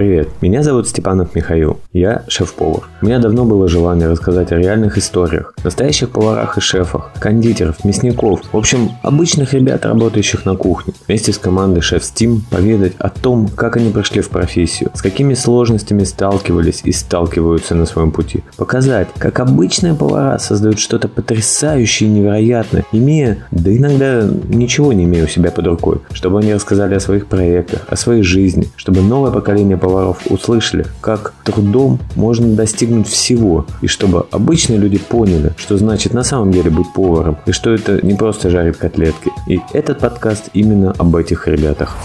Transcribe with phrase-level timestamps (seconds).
[0.00, 2.84] Привет, меня зовут Степанов Михаил, я шеф-повар.
[3.02, 8.40] У меня давно было желание рассказать о реальных историях, настоящих поварах и шефах, кондитеров, мясников,
[8.50, 10.94] в общем, обычных ребят, работающих на кухне.
[11.06, 15.34] Вместе с командой Шеф Steam поведать о том, как они прошли в профессию, с какими
[15.34, 18.42] сложностями сталкивались и сталкиваются на своем пути.
[18.56, 25.24] Показать, как обычные повара создают что-то потрясающее и невероятное, имея, да иногда ничего не имея
[25.24, 29.30] у себя под рукой, чтобы они рассказали о своих проектах, о своей жизни, чтобы новое
[29.30, 29.89] поколение поваров
[30.28, 36.52] услышали, как трудом можно достигнуть всего, и чтобы обычные люди поняли, что значит на самом
[36.52, 39.30] деле быть поваром, и что это не просто жарить котлетки.
[39.46, 41.96] И этот подкаст именно об этих ребятах.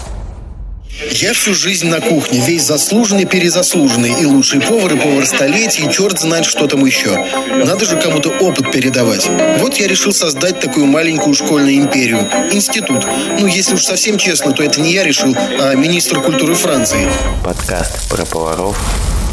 [0.98, 5.92] Я всю жизнь на кухне, весь заслуженный, перезаслуженный, и лучший повар, и повар столетий, и
[5.92, 7.22] черт знает, что там еще.
[7.66, 9.28] Надо же кому-то опыт передавать.
[9.58, 12.26] Вот я решил создать такую маленькую школьную империю.
[12.50, 13.06] Институт.
[13.38, 17.06] Ну, если уж совсем честно, то это не я решил, а министр культуры Франции.
[17.44, 18.78] Подкаст про поваров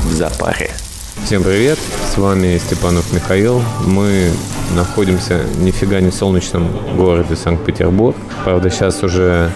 [0.03, 0.71] в запаре.
[1.25, 1.79] Всем привет,
[2.13, 3.63] с вами Степанов Михаил.
[3.85, 4.31] Мы
[4.75, 8.17] находимся нифига не в солнечном городе Санкт-Петербург.
[8.43, 9.49] Правда, сейчас уже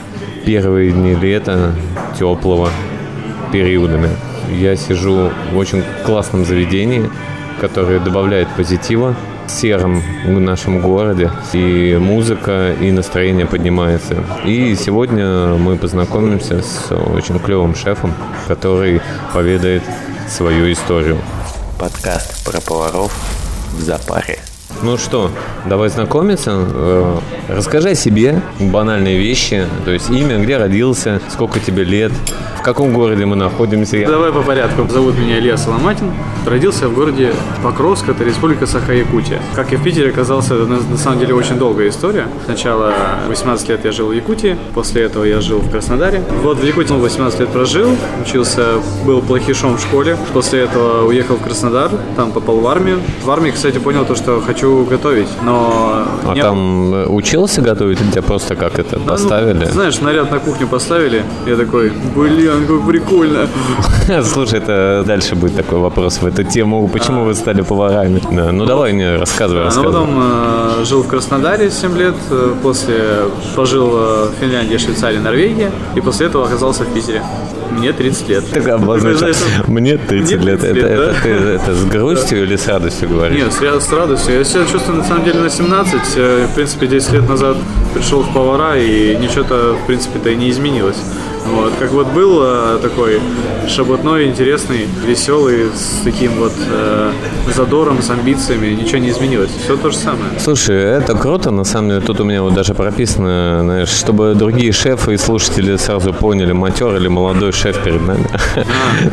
[0.48, 1.74] первые дни лета,
[2.18, 2.70] теплого
[3.52, 4.10] периодами.
[4.50, 7.10] Я сижу в очень классном заведении,
[7.60, 9.14] которое добавляет позитива
[9.46, 11.30] сером в нашем городе.
[11.52, 14.24] И музыка, и настроение поднимается.
[14.46, 18.14] И сегодня мы познакомимся с очень клевым шефом,
[18.48, 19.02] который
[19.34, 19.84] поведает
[20.30, 21.18] свою историю.
[21.78, 23.12] Подкаст про поваров
[23.74, 24.40] в запаре.
[24.84, 25.32] Ну что,
[25.66, 26.52] давай знакомиться.
[26.56, 27.18] Э,
[27.50, 32.12] расскажи о себе банальные вещи, то есть имя, где родился, сколько тебе лет,
[32.68, 34.06] каком городе мы находимся.
[34.06, 34.86] Давай по порядку.
[34.90, 36.12] Зовут меня Илья Соломатин.
[36.46, 37.32] Родился в городе
[37.64, 39.40] Покровск, это республика Саха-Якутия.
[39.56, 42.28] Как и в Питере оказался, на, на самом деле, очень долгая история.
[42.44, 42.94] Сначала
[43.30, 46.22] 18 лет я жил в Якутии, после этого я жил в Краснодаре.
[46.44, 50.18] Вот в Якутии 18 лет прожил, учился, был плохишом в школе.
[50.34, 53.00] После этого уехал в Краснодар, там попал в армию.
[53.24, 56.06] В армии, кстати, понял то, что хочу готовить, но...
[56.26, 56.42] А не...
[56.42, 59.64] там э, учился готовить или тебя просто как это, да, поставили?
[59.64, 63.48] Ну, знаешь, наряд на кухню поставили, я такой, блин, как прикольно.
[64.24, 68.22] Слушай, это дальше будет такой вопрос в эту тему, почему вы стали поварами?
[68.32, 69.94] Да, ну давай мне рассказывай, рассказывай.
[69.94, 70.20] Ну потом
[70.82, 72.96] э, жил в Краснодаре 7 лет, э, после
[73.56, 77.22] пожил в Финляндии, Швейцарии, Норвегии, и после этого оказался в Питере.
[77.78, 78.44] Мне 30 лет.
[78.52, 79.36] Так обозначил.
[79.68, 80.64] Мне 30 лет.
[80.64, 83.38] Это, это, ты это с грустью или с радостью говоришь?
[83.38, 84.36] Нет, с, радостью.
[84.36, 86.02] Я себя чувствую на самом деле на 17.
[86.16, 87.58] Э, в принципе, 10 лет назад
[87.94, 90.98] пришел в повара, и ничего-то, в принципе-то, и не изменилось.
[91.50, 93.20] Вот, как вот был э, такой
[93.68, 97.12] шаботной, интересный, веселый, с таким вот э,
[97.56, 99.52] задором, с амбициями, ничего не изменилось.
[99.64, 100.40] Все то же самое.
[100.40, 102.02] Слушай, это круто, на самом деле.
[102.02, 106.96] Тут у меня вот даже прописано, знаешь, чтобы другие шефы и слушатели сразу поняли, матер
[106.96, 108.28] или молодой шеф перед нами.
[108.56, 108.62] А.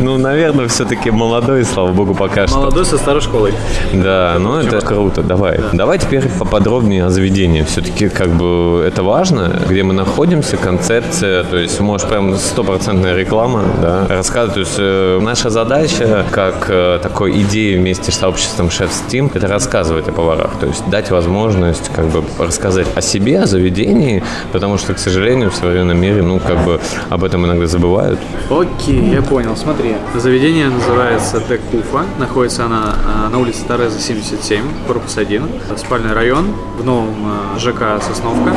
[0.01, 2.59] Ну, наверное, все-таки молодой, слава богу, пока что.
[2.59, 3.53] Молодой со старой школой.
[3.93, 5.23] Да, ну это круто.
[5.23, 5.61] Давай.
[5.73, 7.63] Давай теперь поподробнее о заведении.
[7.63, 13.17] Все-таки как бы это важно, где мы находимся, концепция, то есть можешь прям прям стопроцентная
[13.17, 14.55] реклама, да, рассказывать.
[14.55, 19.47] То есть э, наша задача, как э, такой идеи вместе с сообществом Chef Steam, это
[19.47, 24.79] рассказывать о поварах, то есть дать возможность как бы рассказать о себе, о заведении, потому
[24.79, 26.81] что, к сожалению, в современном мире, ну, как бы
[27.11, 28.19] об этом иногда забывают.
[28.51, 29.57] Окей, я понял.
[29.57, 32.95] Смотри, заведение называется Декуфа, находится она
[33.27, 35.43] э, на улице Тореза 77, корпус 1,
[35.77, 37.15] спальный район, в новом
[37.59, 38.53] ЖК Сосновка.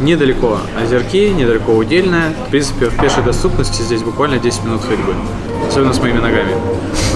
[0.00, 2.32] Недалеко Озерки, недалеко Удельная.
[2.46, 5.14] В принципе, в пешей доступности здесь буквально 10 минут ходьбы.
[5.68, 6.52] Особенно с моими ногами.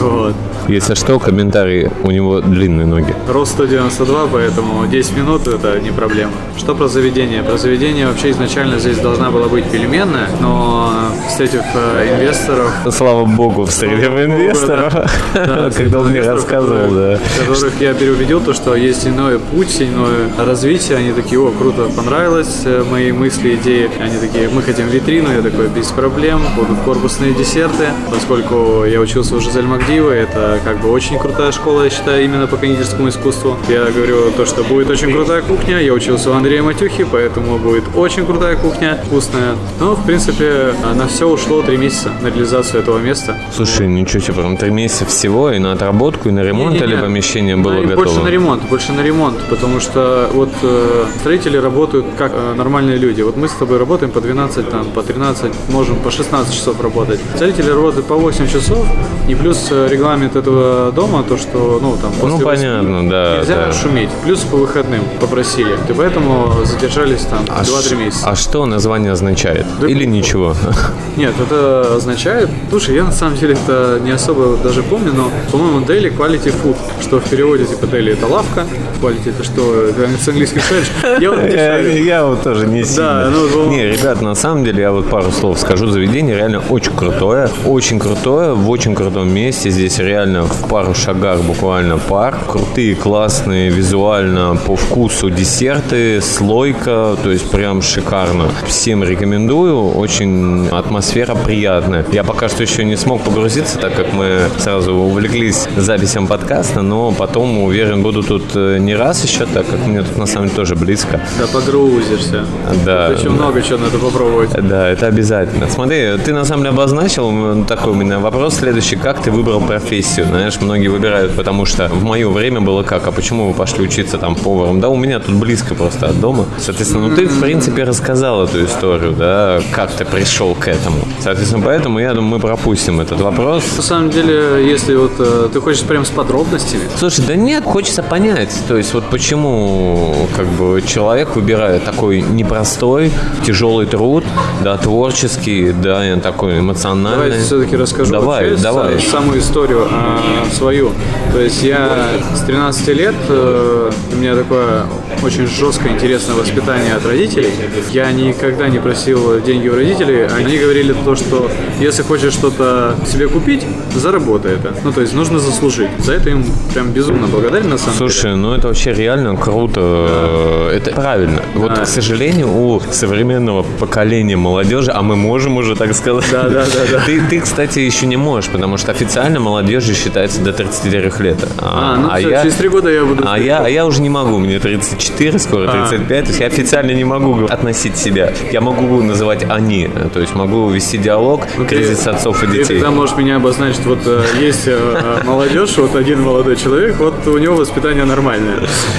[0.00, 0.34] Вот.
[0.68, 3.14] Если что, комментарий, у него длинные ноги.
[3.28, 6.32] Рост 192, поэтому 10 минут это не проблема.
[6.56, 7.42] Что про заведение?
[7.42, 10.92] Про заведение вообще изначально здесь должна была быть пельменная, но
[11.28, 12.72] встретив э, инвесторов...
[12.90, 14.94] Слава богу, встретив инвесторов,
[15.76, 17.18] когда он мне рассказывал, да.
[17.38, 20.98] Которых я переубедил, то, что есть иной путь, иное развитие.
[20.98, 23.90] Они такие, о, круто, понравилось э, мои мысли, идеи.
[24.00, 25.32] Они такие, мы хотим витрину.
[25.32, 27.86] Я такой, без проблем, будут корпусные десерты.
[28.10, 32.46] Поскольку я учился у Жизель Магдиева, это как бы очень крутая школа, я считаю, именно
[32.46, 33.56] по кондитерскому искусству.
[33.68, 35.78] Я говорю то, что будет очень крутая кухня.
[35.78, 39.56] Я учился у Андрея Матюхи, поэтому будет очень крутая кухня, вкусная.
[39.80, 43.36] Но, в принципе, на все ушло три месяца на реализацию этого места.
[43.54, 46.86] Слушай, ничего себе, прям три месяца всего и на отработку, и на ремонт, не, не,
[46.86, 46.92] не.
[46.92, 48.04] или помещение было на, готово?
[48.04, 52.96] Больше на ремонт, больше на ремонт, потому что вот э, строители работают как э, нормальные
[52.96, 53.22] люди.
[53.22, 57.20] Вот мы с тобой работаем по 12, там, по 13, можем по 16 часов работать.
[57.38, 58.86] Целители работают по 8 часов,
[59.28, 63.36] и плюс э, регламент этого дома, то, что, ну, там, после Ну, 8 понятно, да,
[63.38, 63.72] Нельзя да.
[63.72, 64.10] шуметь.
[64.24, 65.72] Плюс по выходным попросили.
[65.88, 68.28] И поэтому задержались там А 2-3 ш- месяца.
[68.28, 69.66] А что название означает?
[69.80, 70.54] Да- Или ничего?
[71.16, 72.48] Нет, это означает...
[72.70, 76.76] Слушай, я на самом деле это не особо даже помню, но, по-моему, daily quality food,
[77.00, 78.64] что в переводе типа daily это лавка,
[79.00, 79.88] quality это что,
[80.22, 81.20] с английским шаришь?
[81.20, 82.04] Я вот не Я, шарю.
[82.04, 83.30] я вот тоже не сильно.
[83.30, 85.86] ну, вот- Не, ребят, на самом деле, я вот пару слов скажу.
[85.86, 87.48] Заведение реально очень крутое.
[87.66, 89.70] Очень крутое, в очень крутом месте.
[89.70, 92.38] Здесь реально в пару шагах буквально парк.
[92.48, 97.16] Крутые, классные, визуально, по вкусу десерты, слойка.
[97.22, 98.48] То есть прям шикарно.
[98.66, 99.90] Всем рекомендую.
[99.92, 102.04] Очень атмосфера приятная.
[102.12, 107.12] Я пока что еще не смог погрузиться, так как мы сразу увлеклись записью подкаста, но
[107.12, 110.56] потом, уверен, буду тут э, не раз еще, так как мне тут на самом деле
[110.56, 111.20] тоже близко.
[111.38, 112.44] Да погрузишься.
[112.84, 113.08] Да.
[113.08, 114.50] Тут еще много чего надо попробовать.
[114.52, 115.68] Да, это обязательно.
[115.68, 118.96] Смотри, ты на самом деле обозначил такой у меня вопрос следующий.
[118.96, 120.21] Как ты выбрал профессию?
[120.24, 123.06] Знаешь, многие выбирают, потому что в мое время было как?
[123.06, 124.80] А почему вы пошли учиться там поваром?
[124.80, 126.46] Да, у меня тут близко просто от дома.
[126.58, 130.98] Соответственно, ну ты, в принципе, рассказал эту историю, да, как ты пришел к этому.
[131.20, 133.64] Соответственно, поэтому, я думаю, мы пропустим этот вопрос.
[133.76, 138.02] На самом деле, если вот э, ты хочешь прям с подробностями, Слушай, да нет, хочется
[138.02, 143.10] понять, то есть вот почему как бы человек выбирает такой непростой,
[143.44, 144.24] тяжелый труд,
[144.62, 147.16] да, творческий, да, такой эмоциональный.
[147.28, 148.94] Давайте все-таки расскажу Давай, вообще давай.
[148.96, 150.11] са- самую историю а,
[150.52, 150.92] свою.
[151.32, 154.82] То есть я с 13 лет, э, у меня такое
[155.22, 157.50] очень жесткое, интересное воспитание от родителей.
[157.90, 160.26] Я никогда не просил деньги у родителей.
[160.26, 161.50] Они говорили то, что
[161.80, 163.64] если хочешь что-то себе купить,
[163.94, 164.74] заработай это.
[164.84, 165.88] Ну, то есть нужно заслужить.
[165.98, 166.44] За это им
[166.74, 168.10] прям безумно благодарен на самом деле.
[168.10, 170.70] Слушай, ну это вообще реально круто.
[170.72, 171.42] Это правильно.
[171.54, 171.84] Вот, Да.
[171.84, 176.30] к сожалению, у современного поколения молодежи, а мы можем уже так сказать.
[176.30, 177.02] Да, да, да, да.
[177.06, 181.21] Ты, ты, кстати, еще не можешь, потому что официально молодежью считается до 33 лет.
[181.58, 183.24] А, ну всё, я, через три года я буду...
[183.26, 185.88] а я, а я уже не могу, мне 34, скоро А.
[185.88, 188.32] 35, то есть я официально не могу относить себя.
[188.52, 192.74] Я могу называть они, то есть могу вести диалог, кризис отцов и Ты детей.
[192.80, 197.38] тогда можешь меня обозначить, вот э, есть э, молодежь, вот один молодой человек, вот у
[197.38, 198.56] него воспитание нормальное.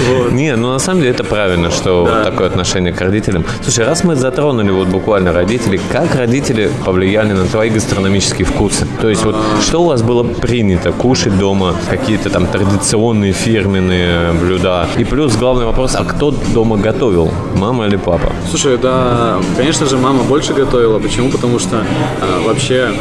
[0.08, 0.32] Вот.
[0.32, 2.14] Не, ну на самом деле это правильно, что Да.
[2.16, 3.44] вот такое отношение к родителям.
[3.62, 8.86] Слушай, раз мы затронули вот буквально родителей, как родители повлияли на твои гастрономические вкусы?
[9.00, 9.62] То есть вот А.
[9.62, 11.74] что у вас было принято кушать дома,
[12.16, 14.86] какие-то там традиционные фирменные блюда?
[14.96, 18.32] И плюс главный вопрос, а кто дома готовил, мама или папа?
[18.50, 21.00] Слушай, да, конечно же, мама больше готовила.
[21.00, 21.30] Почему?
[21.30, 21.84] Потому что
[22.20, 22.92] а, вообще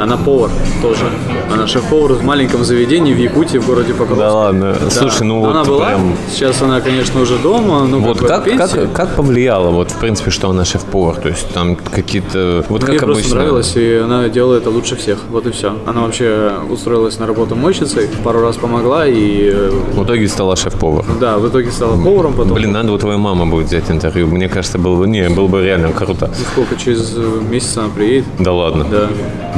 [0.00, 0.50] она повар
[0.82, 1.04] тоже.
[1.52, 4.20] Она шеф-повар в маленьком заведении в Якутии, в городе Покровск.
[4.20, 4.90] Да ладно, Да.
[4.90, 6.16] слушай, ну она вот была, прям...
[6.32, 10.30] сейчас она, конечно, уже дома, ну Вот как, как, как, как повлияло, вот, в принципе,
[10.30, 11.16] что она шеф-повар?
[11.16, 12.64] То есть там какие-то...
[12.68, 13.36] Вот Мне как просто обычно...
[13.36, 15.18] нравилось, и она делала это лучше всех.
[15.30, 15.74] Вот и все.
[15.86, 21.04] Она вообще устроилась на работу мойщицей, пару раз помогла, и э, В итоге стала шеф-повар.
[21.20, 22.54] да, в итоге стала поваром потом.
[22.54, 24.28] Блин, надо у твоей мамы будет взять интервью.
[24.28, 26.30] Мне кажется, было бы, не, было бы реально круто.
[26.52, 28.24] Сколько, через э, месяц она приедет?
[28.38, 28.86] Да ладно.
[28.90, 29.08] Да.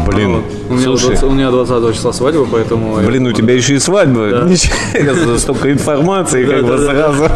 [0.07, 0.45] Блин, Вот.
[0.71, 1.09] У меня, слушай.
[1.09, 2.97] 20 у меня 20 числа свадьба, поэтому...
[3.07, 4.45] Блин, у тебя еще и свадьба.
[4.49, 7.29] Ничего, столько информации, как бы сразу.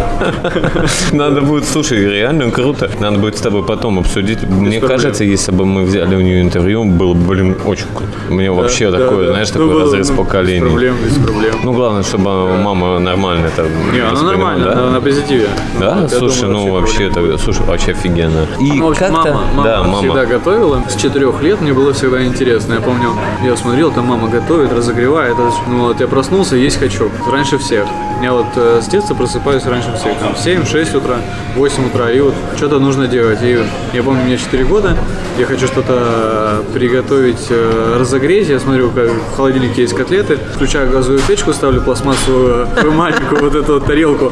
[1.12, 2.90] Надо будет, слушай, реально круто.
[3.00, 4.42] Надо будет с тобой потом обсудить.
[4.42, 8.12] Мне кажется, если бы мы взяли у нее интервью, было бы, блин, очень круто.
[8.28, 9.32] Мне вообще да, такое, да.
[9.32, 10.60] знаешь, Ну, такой разрез ну, Без поколений.
[10.60, 11.54] проблем, без проблем.
[11.64, 15.48] Ну, главное, чтобы мама нормально это Не, она нормально, она на позитиве.
[15.78, 16.08] Да?
[16.08, 17.10] Слушай, ну вообще,
[17.42, 18.46] слушай, вообще офигенно.
[18.60, 19.98] И как-то, мама, да, мама.
[19.98, 20.82] всегда готовила.
[20.88, 22.80] С четырех лет мне было всегда интересно.
[22.86, 23.10] Я помню,
[23.42, 25.36] я смотрел, там мама готовит, разогревает.
[25.66, 27.10] Ну вот я проснулся, есть хочу.
[27.28, 27.84] Раньше всех.
[28.22, 30.16] Я вот э, с детства просыпаюсь раньше всех.
[30.20, 31.16] Там в 7, 6 утра,
[31.56, 32.10] 8 утра.
[32.12, 33.40] И вот что-то нужно делать.
[33.42, 33.58] И
[33.92, 34.96] я помню, мне 4 года.
[35.36, 38.48] Я хочу что-то приготовить, э, разогреть.
[38.48, 40.38] Я смотрю, как в холодильнике есть котлеты.
[40.54, 44.30] Включаю газовую печку, ставлю пластмассовую маленькую вот эту вот тарелку.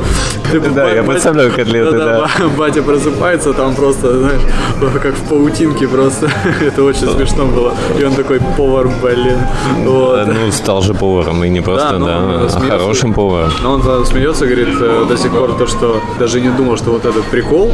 [0.75, 2.21] Да, я представляю котлеты, да.
[2.39, 4.41] ба- Батя просыпается, там просто, знаешь,
[5.03, 6.31] как в паутинке просто.
[6.61, 7.75] Это очень смешно было.
[7.99, 9.39] И он такой, повар, блин.
[9.85, 10.27] Вот.
[10.27, 13.51] Ну, стал же поваром, и не просто, да, он а хорошим поваром.
[13.63, 16.91] Но он тогда смеется, говорит, э, до сих пор то, что даже не думал, что
[16.91, 17.73] вот этот прикол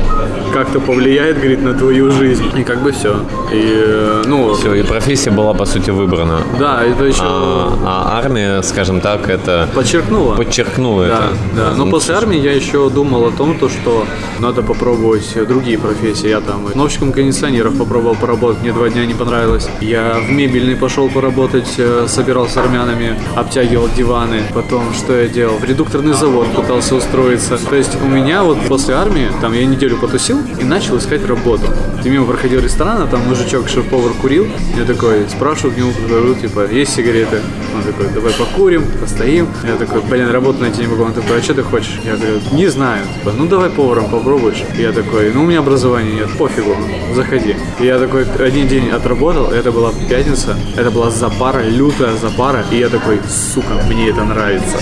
[0.53, 2.45] как-то повлияет, говорит, на твою жизнь.
[2.57, 3.17] И как бы все.
[3.53, 6.41] И, э, ну, Все, и профессия была, по сути, выбрана.
[6.59, 10.35] да, это еще А, а армия, скажем так, это подчеркнуло.
[10.35, 11.27] подчеркнула Да, это.
[11.57, 11.71] да.
[11.77, 14.05] Но Ну, после армии я еще думал о том, то, что
[14.39, 16.29] надо попробовать другие профессии.
[16.29, 19.69] Я там новщиком кондиционеров попробовал поработать, мне два дня не понравилось.
[19.81, 24.43] Я в мебель мебельный пошел поработать, э, собирал с армянами, обтягивал диваны.
[24.53, 25.59] Потом, что я делал?
[25.59, 27.57] В редукторный завод пытался устроиться.
[27.57, 31.63] То есть у меня вот после армии, там я неделю потусил и начал искать работу.
[32.03, 34.47] Ты мимо проходил ресторан, а там мужичок, шеф-повар курил.
[34.77, 37.41] Я такой спрашиваю к нему, подхожу, типа, есть сигареты?
[37.77, 39.47] Он такой, давай покурим, постоим.
[39.65, 41.05] Я такой, блин, работу найти не могу.
[41.05, 42.01] Он такой, а что ты хочешь?
[42.05, 43.05] Я говорю, не знаю.
[43.19, 44.65] Типа, ну давай поваром попробуешь.
[44.77, 46.75] Я такой, ну у меня образования нет, пофигу,
[47.15, 47.55] заходи.
[47.79, 52.65] Я такой один день отработал, это была пятница, это была запара, лютая запара.
[52.71, 54.79] И я такой, сука, мне это нравится.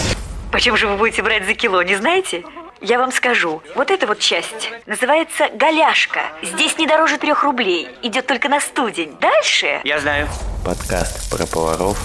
[0.52, 2.44] Почем же вы будете брать за кило, не знаете?
[2.80, 6.20] Я вам скажу, вот эта вот часть называется голяшка.
[6.42, 7.88] Здесь не дороже трех рублей.
[8.02, 9.16] Идет только на студень.
[9.20, 9.80] Дальше...
[9.84, 10.28] Я знаю.
[10.64, 11.98] Подкаст про поваров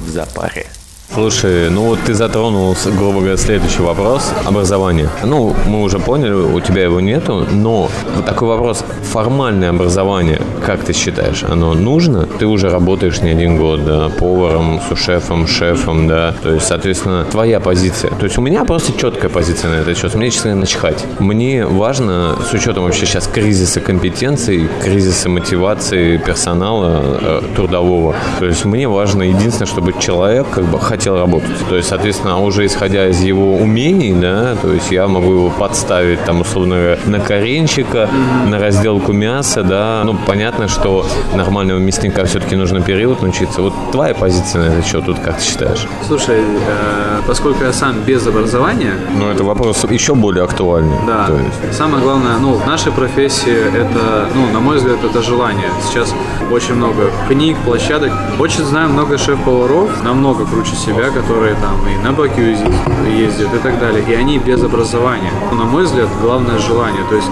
[0.00, 0.66] в запаре.
[1.12, 4.30] Слушай, ну вот ты затронул, грубо говоря, следующий вопрос.
[4.44, 5.08] Образование.
[5.24, 8.84] Ну, мы уже поняли, у тебя его нету, но вот такой вопрос.
[9.02, 12.26] Формальное образование, как ты считаешь, оно нужно?
[12.38, 16.32] Ты уже работаешь не один год, да, поваром, сушефом, шефом, да.
[16.44, 18.12] То есть, соответственно, твоя позиция.
[18.12, 20.14] То есть у меня просто четкая позиция на этот счет.
[20.14, 21.04] Мне, честно, начхать.
[21.18, 28.64] Мне важно, с учетом вообще сейчас кризиса компетенций, кризиса мотивации персонала э, трудового, то есть
[28.64, 31.68] мне важно единственное, чтобы человек как бы хотел работать.
[31.68, 36.24] То есть, соответственно, уже исходя из его умений, да, то есть я могу его подставить,
[36.24, 38.08] там, условно говоря, на коренчика,
[38.46, 40.02] на разделку мяса, да.
[40.04, 43.62] Ну, понятно, что нормального мясника все-таки нужно период научиться.
[43.62, 45.86] Вот твоя позиция на этот счет, тут как ты считаешь?
[46.06, 50.96] Слушай, э, поскольку я сам без образования, Ну, это вопрос еще более актуальный.
[51.06, 51.26] Да.
[51.26, 55.68] То есть, Самое главное, ну, в нашей профессии это, ну, на мой взгляд, это желание.
[55.86, 56.14] Сейчас
[56.50, 58.12] очень много книг, площадок.
[58.38, 63.78] Очень знаю много шеф-поваров, намного круче себя, которые там и на Баку ездят и так
[63.78, 64.04] далее.
[64.08, 65.32] И они без образования.
[65.52, 67.02] На мой взгляд, главное желание.
[67.08, 67.30] То есть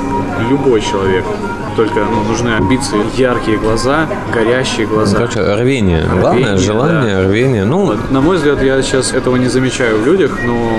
[0.48, 1.24] любой человек.
[1.78, 5.16] Только ну, нужны амбиции, яркие глаза, горящие глаза.
[5.16, 6.02] короче, рвение.
[6.10, 7.28] Главное, Рвение, желание, да.
[7.28, 7.64] рвение.
[7.64, 10.72] Ну, Вот, на мой взгляд, я сейчас этого не замечаю в людях, но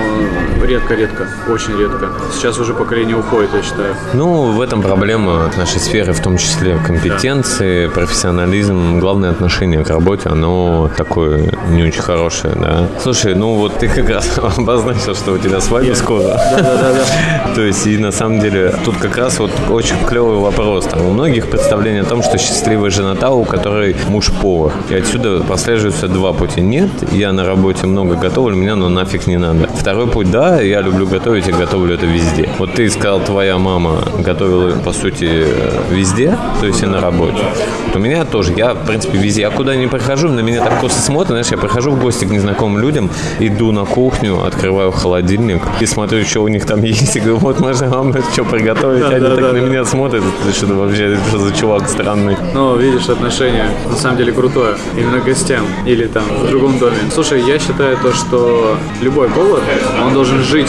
[0.62, 2.10] редко-редко, очень редко.
[2.34, 3.94] Сейчас уже поколение уходит, я считаю.
[4.12, 10.28] Ну, в этом проблема нашей сферы, в том числе компетенции, профессионализм, главное отношение к работе,
[10.28, 12.86] оно такое не очень хорошее, да.
[13.02, 16.38] Слушай, ну вот ты как раз обозначил, что у тебя свадьба скоро.
[16.58, 17.52] Да-да-да.
[17.54, 20.89] То есть, и на самом деле, тут как раз вот очень клевый вопрос.
[20.90, 24.72] Там у многих представление о том, что счастливая жена та, у которой муж повар.
[24.88, 26.60] И отсюда прослеживаются два пути.
[26.60, 29.68] Нет, я на работе много готовлю, мне ну нафиг не надо.
[29.68, 32.48] Второй путь, да, я люблю готовить и готовлю это везде.
[32.58, 35.46] Вот ты сказал, твоя мама готовила, по сути,
[35.90, 37.38] везде, то есть и на работе.
[37.86, 39.42] Вот у меня тоже, я, в принципе, везде.
[39.42, 42.30] Я куда не прихожу, на меня так косо смотрят, знаешь, я прихожу в гости к
[42.30, 47.20] незнакомым людям, иду на кухню, открываю холодильник и смотрю, что у них там есть, и
[47.20, 49.04] говорю, вот, можно вам что приготовить?
[49.04, 52.36] Они так на меня смотрят, что вообще, что за чувак странный.
[52.54, 54.76] Но видишь, отношение на самом деле крутое.
[54.96, 56.96] Именно к гостям или там в другом доме.
[57.12, 59.62] Слушай, я считаю то, что любой повар,
[60.04, 60.68] он должен жить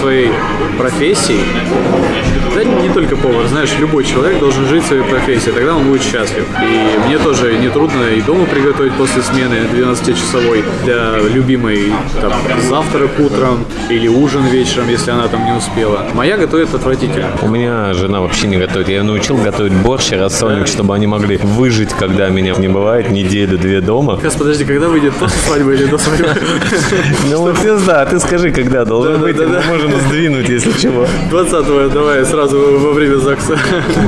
[0.00, 0.30] своей
[0.78, 1.44] профессией.
[2.54, 6.44] Да не только повар, знаешь, любой человек должен жить своей профессией, тогда он будет счастлив.
[6.60, 12.32] И мне тоже не трудно и дома приготовить после смены 12-часовой для любимой там,
[12.68, 16.06] завтрак утром или ужин вечером, если она там не успела.
[16.12, 17.28] Моя готовит отвратительно.
[17.42, 18.88] У меня жена вообще не готовит.
[18.88, 23.10] Я ее научил готовить борщ и рассольник, чтобы они могли выжить, когда меня не бывает,
[23.10, 24.18] неделю-две дома.
[24.20, 26.28] Сейчас, подожди, когда выйдет после свадьбы или до свадьбы?
[27.30, 31.06] Ну вот не знаю, ты скажи, когда должен выйти, мы можем сдвинуть, если чего.
[31.30, 33.58] 20-го давай сразу во время ЗАГСа.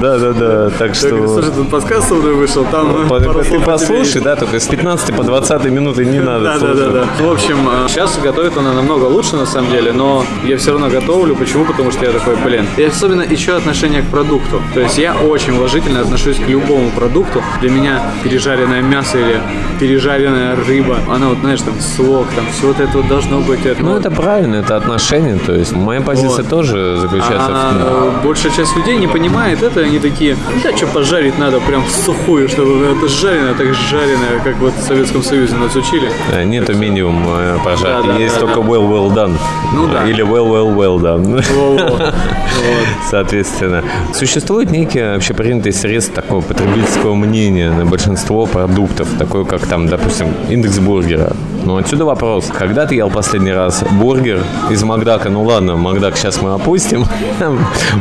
[0.00, 1.08] Да-да-да, так что...
[1.28, 4.22] слушай, тут подкаст со мной вышел, там пару Ты послушай, есть.
[4.22, 6.92] да, только с 15 по 20 минуты не надо Да, да, да, слушать.
[7.18, 7.24] да.
[7.24, 10.88] В общем, э, сейчас готовит она намного лучше, на самом деле, но я все равно
[10.88, 11.34] готовлю.
[11.36, 11.64] Почему?
[11.64, 12.66] Потому что я такой, блин.
[12.76, 14.60] И особенно еще отношение к продукту.
[14.74, 17.42] То есть я очень уважительно отношусь к любому продукту.
[17.60, 19.40] Для меня пережаренное мясо или
[19.78, 23.64] пережаренная рыба, она вот, знаешь, там сок, там все вот это вот должно быть.
[23.66, 25.38] Это Ну, это правильно, это отношение.
[25.38, 26.48] То есть моя позиция Вот.
[26.48, 30.86] тоже заключается в том, А большая часть людей не понимает это, они такие, да, что
[30.86, 35.54] пожарить надо прям в сухую, чтобы это жареное, так жареное, как вот в Советском Союзе
[35.56, 36.10] нас учили.
[36.30, 38.66] Да, Нету минимум э, пожарки, Да, да, есть да, только да.
[38.66, 39.36] well well done.
[39.74, 40.08] Ну да.
[40.08, 41.44] Или well well well done.
[41.54, 42.12] Во-во.
[42.52, 42.86] Вот.
[43.10, 43.82] Соответственно,
[44.14, 50.78] существует некий общепринятый средств такого потребительского мнения на большинство продуктов, такой как там, допустим, индекс
[50.78, 51.36] бургера.
[51.64, 52.50] Ну, отсюда вопрос.
[52.52, 55.30] Когда ты ел последний раз бургер из Макдака?
[55.30, 57.06] Ну ладно, Макдак сейчас мы опустим.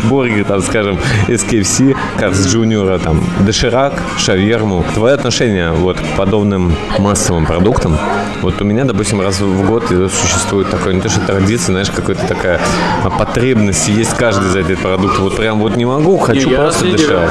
[0.09, 4.83] бургер, там, скажем, из KFC, Карс Джуниора, там, доширак, шаверму.
[4.95, 7.97] Твое отношение вот к подобным массовым продуктам?
[8.41, 12.25] Вот у меня, допустим, раз в год существует такое, не то что традиция, знаешь, какая-то
[12.27, 12.59] такая
[13.19, 15.19] потребность есть каждый за этот продукт.
[15.19, 17.29] Вот прям вот не могу, хочу Не, просто дышать.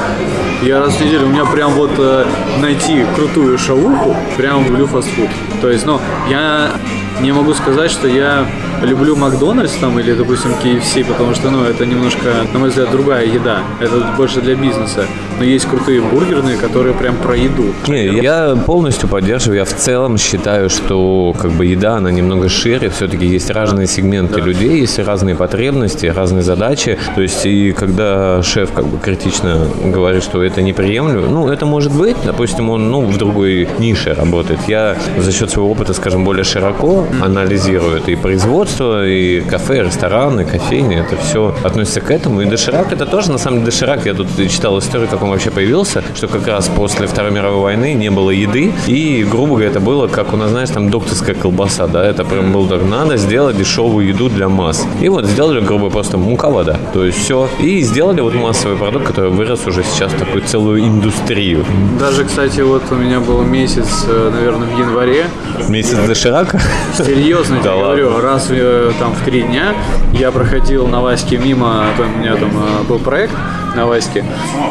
[0.61, 2.25] Я раз в неделю, у меня прям вот э,
[2.59, 5.27] найти крутую шаурму, прям люблю фастфуд.
[5.59, 5.99] То есть, ну,
[6.29, 6.73] я
[7.19, 8.45] не могу сказать, что я
[8.81, 13.25] люблю Макдональдс там или, допустим, KFC, потому что, ну, это немножко, на мой взгляд, другая
[13.25, 13.59] еда.
[13.79, 15.05] Это больше для бизнеса.
[15.37, 17.73] Но есть крутые бургерные, которые прям про еду.
[17.87, 19.59] Не, я полностью поддерживаю.
[19.59, 22.89] Я в целом считаю, что как бы еда, она немного шире.
[22.89, 24.45] Все-таки есть разные сегменты Да.
[24.45, 26.97] людей, есть разные потребности, разные задачи.
[27.15, 31.91] То есть, и когда шеф как бы критично говорит, что это неприемлемо, ну, это может
[31.91, 32.15] быть.
[32.25, 34.59] Допустим, он, ну, в другой нише работает.
[34.67, 39.83] Я за счет своего опыта, скажем, более широко анализирую это и производство, и кафе, и
[39.85, 40.97] рестораны, кофейни.
[40.97, 42.41] Это все относится к этому.
[42.41, 44.05] И доширак это тоже, на самом деле, доширак.
[44.05, 47.93] Я тут читал историю, как он вообще появился, что как раз после Второй мировой войны
[47.93, 48.73] не было еды.
[48.87, 52.51] И, грубо говоря, это было, как у нас, знаешь, там докторская колбаса, да, это прям
[52.51, 54.85] было так, надо сделать дешевую еду для масс.
[55.01, 56.77] И вот сделали, грубо говоря, просто мука, вода.
[56.93, 57.49] То есть все.
[57.59, 61.65] И сделали вот массовый продукт, который вырос уже сейчас в такую целую индустрию.
[61.99, 65.25] Даже, кстати, вот у меня был месяц, э, наверное, в январе.
[65.69, 66.59] Месяц доширака?
[66.93, 69.73] Серьезно тебе говорю, раз э, там в три дня
[70.13, 73.33] я проходил на Ваське мимо, там, у меня там э, был проект
[73.75, 74.23] на Ваське,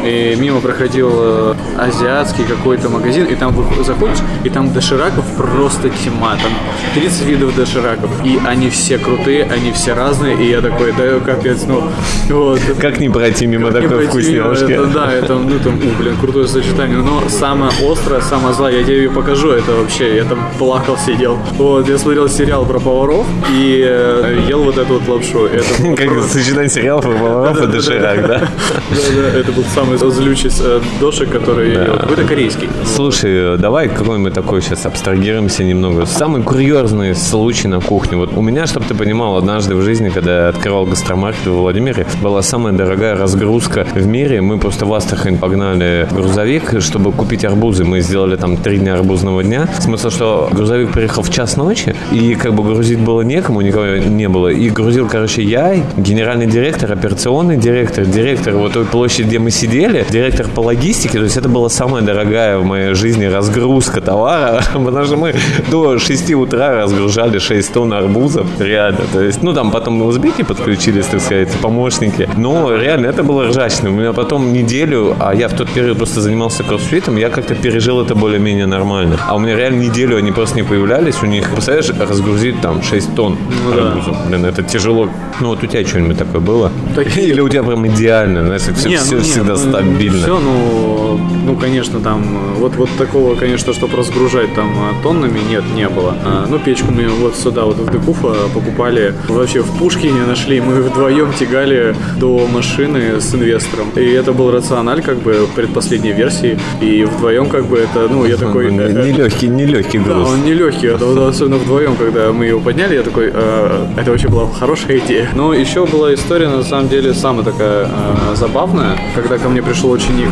[0.03, 6.37] и мимо проходил э, азиатский какой-то магазин, и там заходишь, и там дошираков просто тьма,
[6.41, 6.51] там
[6.95, 11.63] 30 видов дошираков, и они все крутые, они все разные, и я такой, да капец,
[11.67, 11.83] ну,
[12.29, 12.59] вот.
[12.79, 14.71] Как не пройти мимо Не такой вкусняшки?
[14.71, 16.97] Это, да, это, ну, там, у, блин, крутое сочетание.
[16.97, 21.37] Но самое острое, самое злое, я тебе ее покажу, это вообще, я там плакал, сидел.
[21.57, 25.45] Вот, я смотрел сериал про поваров и э, ел вот эту вот лапшу.
[25.45, 28.47] Это Как сочетание сериалов и поваров и доширак, да?
[28.91, 31.97] Да, да, это был самый злючий э, дошик, который я ел.
[31.97, 32.69] Какой-то корейский.
[32.85, 36.05] Слушай, давай какой-нибудь такой сейчас абстрагируемся немного.
[36.05, 38.17] Самый курьезный случай на кухне.
[38.17, 42.05] Вот у меня, чтобы ты понимал, однажды в жизни, когда я открывал гастромаркет в Владимире,
[42.21, 44.41] была самая дорогая разгрузка в мире.
[44.41, 47.85] Мы просто в Астрахань погнали грузовик, чтобы купить арбузы.
[47.85, 49.69] Мы сделали там три дня арбузного дня.
[49.79, 54.27] Смысл, что грузовик приехал в час ночи, и как бы грузить было некому, никого не
[54.27, 54.49] было.
[54.49, 60.05] И грузил, короче, я, генеральный директор, операционный директор, директор вот той площади, где мы сидели,
[60.09, 61.17] директор по логистике.
[61.17, 65.35] То есть это была самая дорогая в моей жизни разгрузка товара, потому что мы
[65.69, 69.01] до 6 утра разгружали 6 тонн арбузов, реально.
[69.13, 72.27] То есть, ну там потом узбеки подключились, так сказать, помощники.
[72.37, 73.89] Но реально это было ржачно.
[73.89, 78.01] У меня потом неделю, а я в тот период просто занимался кроссфитом, я как-то пережил
[78.01, 79.17] это более-менее нормально.
[79.27, 81.15] А у меня реально неделю они просто не появлялись.
[81.21, 83.37] У них, представляешь, разгрузить там 6 тонн
[83.75, 83.89] да.
[83.89, 84.27] арбузов.
[84.27, 85.09] Блин, это тяжело.
[85.39, 86.71] Ну вот у тебя что-нибудь такое было?
[86.95, 90.21] Такие- Или у тебя прям идеально, знаешь, все, Не, все ну, нет, всегда ну, стабильно.
[90.23, 95.39] Все, ну, ну, конечно, там, э, вот, вот такого, конечно, чтобы разгружать там э, тоннами,
[95.49, 96.15] нет, не было.
[96.23, 100.75] А, ну, печку мы вот сюда, вот в Декуфа покупали, вообще в Пушкине нашли, мы
[100.81, 103.89] вдвоем тягали до машины с инвестором.
[103.95, 108.37] И это был рациональ, как бы, предпоследней версии, и вдвоем, как бы, это, ну, я
[108.37, 108.67] такой...
[108.67, 110.29] э, Нелегкий, нелегкий Да, груз.
[110.29, 114.47] он нелегкий, это особенно вдвоем, когда мы его подняли, я такой, «Э, это вообще была
[114.57, 115.27] хорошая идея.
[115.35, 119.91] Но еще была история, на самом деле, самая такая э, забавная, когда ко мне пришел
[119.91, 120.29] ученик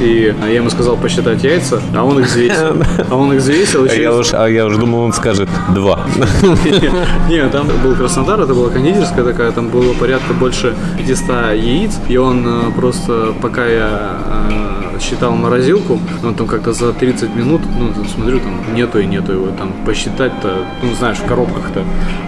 [0.00, 2.82] и я ему сказал посчитать яйца, а он их взвесил.
[3.10, 6.06] А он их взвесил, А я, уж, а я думал, он скажет два.
[7.28, 12.16] не, там был Краснодар, это была кондитерская такая, там было порядка больше 500 яиц, и
[12.16, 14.16] он э, просто, пока я
[14.50, 14.71] э,
[15.02, 19.32] считал морозилку, он там как-то за 30 минут, ну, тут смотрю, там нету и нету
[19.32, 21.82] его, там посчитать-то, ну, знаешь, в коробках-то.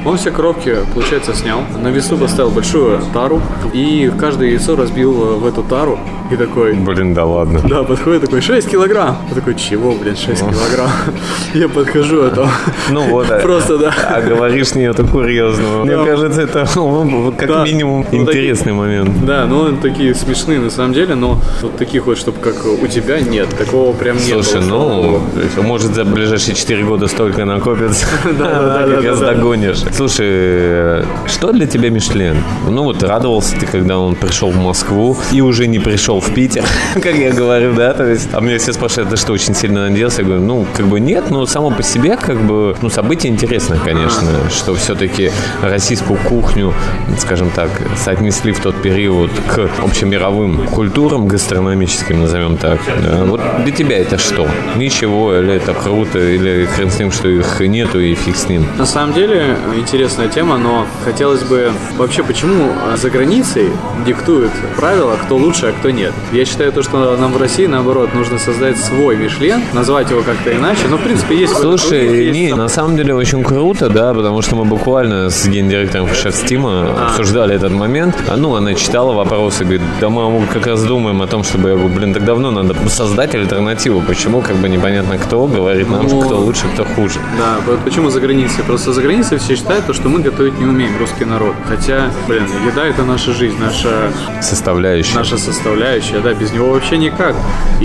[0.04, 3.40] Он все коробки, получается, снял, на весу поставил большую тару,
[3.72, 5.98] и каждое яйцо разбил э, в эту тару,
[6.30, 7.60] и такой, Блин, да ладно.
[7.64, 9.16] да, подходит такой, 6 килограмм.
[9.28, 10.90] Я такой, чего, блин, 6 килограмм?
[11.54, 12.48] Я подхожу, а там
[12.90, 13.94] Ну вот, а- просто, да.
[14.08, 15.84] А говоришь нету курьезного.
[15.84, 19.24] Мне кажется, это ну, как минимум Ну, интересный момент.
[19.24, 23.20] Да, ну такие смешные на самом деле, но вот таких вот, чтобы как у тебя
[23.20, 24.27] нет, такого прям нет.
[24.27, 25.20] Слушай, ну,
[25.62, 28.07] может за ближайшие 4 года столько накопится,
[28.38, 29.83] да, да, догонишь.
[29.92, 32.37] Слушай, что для тебя Мишлен?
[32.68, 36.64] Ну вот радовался ты, когда он пришел в Москву и уже не пришел в Питер,
[36.94, 40.22] как я говорю, да, то есть, а меня все спрашивают, ты что, очень сильно надеялся?
[40.22, 43.79] Я говорю, ну, как бы нет, но само по себе, как бы, ну, событие интересное,
[43.79, 45.31] конечно, что все-таки
[45.62, 46.74] российскую кухню,
[47.18, 52.81] скажем так, соотнесли в тот период к общемировым культурам гастрономическим, назовем скажем так.
[53.27, 54.47] Вот для тебя это что?
[54.77, 58.67] Ничего, или это круто, или хрен с ним, что их нету, и фиг с ним.
[58.79, 63.71] На самом деле интересная тема, но хотелось бы вообще, почему за границей
[64.07, 66.12] диктуют правила, кто лучше, а кто нет.
[66.33, 70.55] Я считаю то, что нам в России, наоборот, нужно создать свой Мишлен, назвать его как-то
[70.55, 70.87] иначе.
[70.88, 71.55] Но, в принципе, есть...
[71.55, 72.38] Слушай, есть...
[72.38, 77.07] не, на самом деле очень круто, да, потому что мы буквально с гендиректором Шефстима а.
[77.07, 78.17] обсуждали этот момент.
[78.29, 81.75] А, ну, она читала вопросы, говорит, да мы как раз думаем о том, чтобы, я
[81.77, 84.02] говорю, блин, так давно надо создать альтернативу.
[84.02, 87.20] Почему, как бы непонятно кто говорит нам, ну, кто лучше, кто хуже.
[87.38, 88.64] Да, вот почему за границей?
[88.64, 91.54] Просто за границей все считают, что мы готовить не умеем, русский народ.
[91.68, 95.16] Хотя, блин, еда это наша жизнь, наша составляющая.
[95.16, 97.35] Наша составляющая, да, без него вообще никак.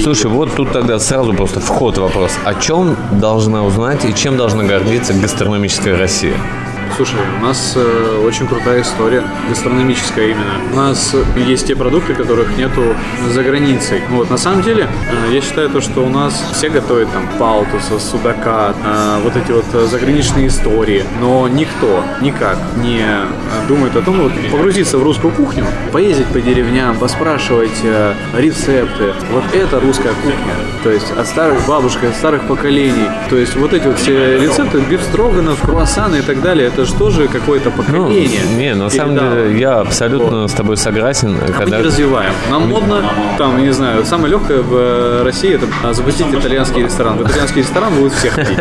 [0.01, 0.33] Слушай, И...
[0.33, 2.31] вот тут тогда сразу просто вход вопрос.
[2.43, 6.33] О чем должна узнать и чем должна гордиться гастрономическая Россия?
[6.95, 10.53] Слушай, у нас э, очень крутая история, гастрономическая именно.
[10.73, 12.95] У нас есть те продукты, которых нету
[13.29, 14.01] за границей.
[14.09, 17.99] Вот, на самом деле, э, я считаю то, что у нас все готовят там палтуса,
[17.99, 23.01] судака, э, вот эти вот заграничные истории, но никто никак не
[23.67, 29.13] думает о том, вот погрузиться в русскую кухню, поездить по деревням, поспрашивать э, рецепты.
[29.31, 30.55] Вот это русская кухня.
[30.83, 33.07] То есть от старых бабушек, от старых поколений.
[33.29, 37.27] То есть вот эти вот все рецепты, бифстроганов, круассаны и так далее, это же тоже
[37.27, 38.41] какое-то поколение.
[38.51, 40.51] Ну, не, на самом деле я абсолютно вот.
[40.51, 41.37] с тобой согласен.
[41.41, 41.77] А когда...
[41.77, 42.33] мы не развиваем.
[42.49, 43.03] Нам модно,
[43.37, 47.17] там, не знаю, самое легкое в э, России это запустить итальянский ресторан.
[47.17, 48.57] В итальянский ресторан будут все ходить.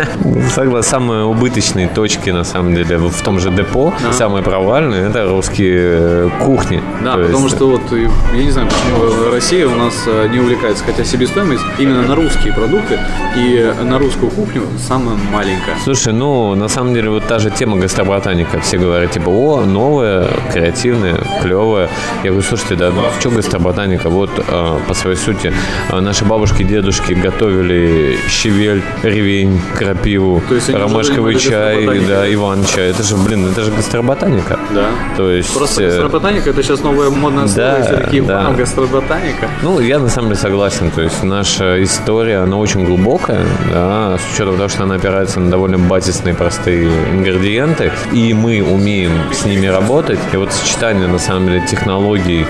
[0.55, 0.89] Согласен.
[0.89, 4.13] Самые убыточные точки, на самом деле, в том же депо, да.
[4.13, 6.83] самые провальные, это русские э, кухни.
[7.05, 7.57] Да, То потому есть...
[7.57, 12.03] что вот, я не знаю, почему Россия у нас э, не увлекается, хотя себестоимость именно
[12.03, 12.99] на русские продукты
[13.37, 15.77] и на русскую кухню самая маленькая.
[15.85, 18.61] Слушай, ну, на самом деле, вот та же тема гастробар ботаника.
[18.61, 21.89] Все говорят, типа, о, новое, креативное, клевое.
[22.25, 24.09] Я говорю, слушайте, да в чем гастроботаника?
[24.09, 25.53] Вот э, по своей сути
[25.91, 30.43] э, наши бабушки, дедушки готовили щавель, ревень, крапиву,
[30.73, 32.91] ромашковый чай, да, иван-чай.
[32.91, 34.59] Это же, блин, это же гастроботаника.
[34.75, 34.89] Да.
[35.17, 35.55] То есть...
[35.55, 38.51] Просто э, гастроботаника, это сейчас новое модное слово, да, все такие, да.
[38.51, 39.49] гастроботаника.
[39.63, 40.91] Ну, я на самом деле согласен.
[40.91, 45.51] То есть наша история, она очень глубокая, да, с учетом того, что она опирается на
[45.51, 50.21] довольно базисные, простые ингредиенты и мы умеем с ними работать.
[50.33, 52.47] И вот сочетание, на самом деле, технологий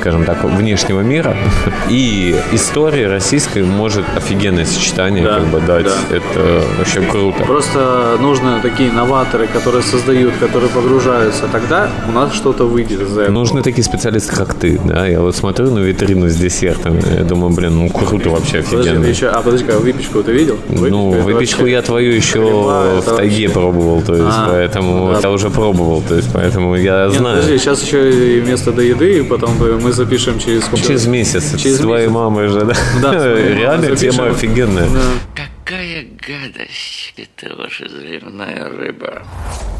[0.00, 1.36] скажем так, внешнего мира.
[1.90, 5.84] И история российской может офигенное сочетание да, как бы дать.
[5.84, 6.16] Да.
[6.16, 7.44] Это вообще круто.
[7.44, 11.48] Просто нужны такие новаторы, которые создают, которые погружаются.
[11.52, 13.30] Тогда у нас что-то выйдет из этого.
[13.30, 14.80] Нужны такие специалисты, как ты.
[14.84, 15.06] Да?
[15.06, 17.02] Я вот смотрю на витрину с десертами.
[17.18, 18.84] Я думаю, блин, ну круто вообще офигенно.
[18.84, 20.58] Подожди, еще, а подожди, а выпечку ты видел?
[20.68, 23.60] Выпечку ну, выпечку я твою еще Крема, в тайге вообще...
[23.60, 24.02] пробовал.
[24.02, 25.20] То есть, а, поэтому да.
[25.20, 26.02] я уже пробовал.
[26.02, 27.36] То есть, поэтому я Нет, знаю.
[27.36, 30.86] Подожди, сейчас еще и вместо до еды, и потом мы запишем через сколько?
[30.86, 31.54] Через месяц.
[31.56, 32.74] Через с твоей мамой же, да?
[33.02, 33.34] Да.
[33.34, 34.88] Реально тема офигенная.
[34.88, 35.44] Да.
[35.64, 39.22] Какая гадость это ваша заливная рыба.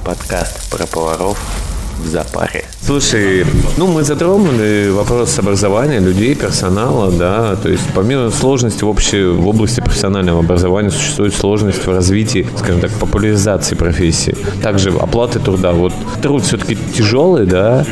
[0.05, 1.38] Подкаст про поваров
[2.00, 2.64] в запаре.
[2.84, 3.44] Слушай,
[3.76, 9.46] ну мы затронули вопрос образования людей, персонала, да, то есть помимо сложности в общей в
[9.46, 14.36] области профессионального образования существует сложность в развитии, скажем так, популяризации профессии.
[14.62, 15.72] Также оплаты труда.
[15.72, 17.84] Вот труд все-таки тяжелый, да,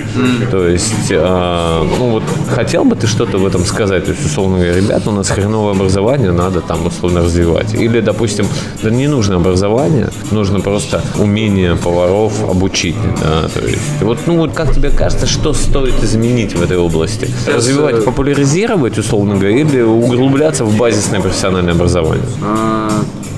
[0.50, 4.56] то есть, а, ну вот хотел бы ты что-то в этом сказать, то есть условно
[4.56, 7.74] говоря, ребята, у нас хреновое образование, надо там условно развивать.
[7.74, 8.46] Или, допустим,
[8.82, 14.52] да не нужно образование, нужно просто умение поваров обучить, да, то есть вот, ну вот
[14.52, 17.28] как тебе кажется, что стоит изменить в этой области?
[17.46, 22.26] Развивать, э, популяризировать, условно говоря, или углубляться в базисное профессиональное образование?
[22.42, 22.90] А,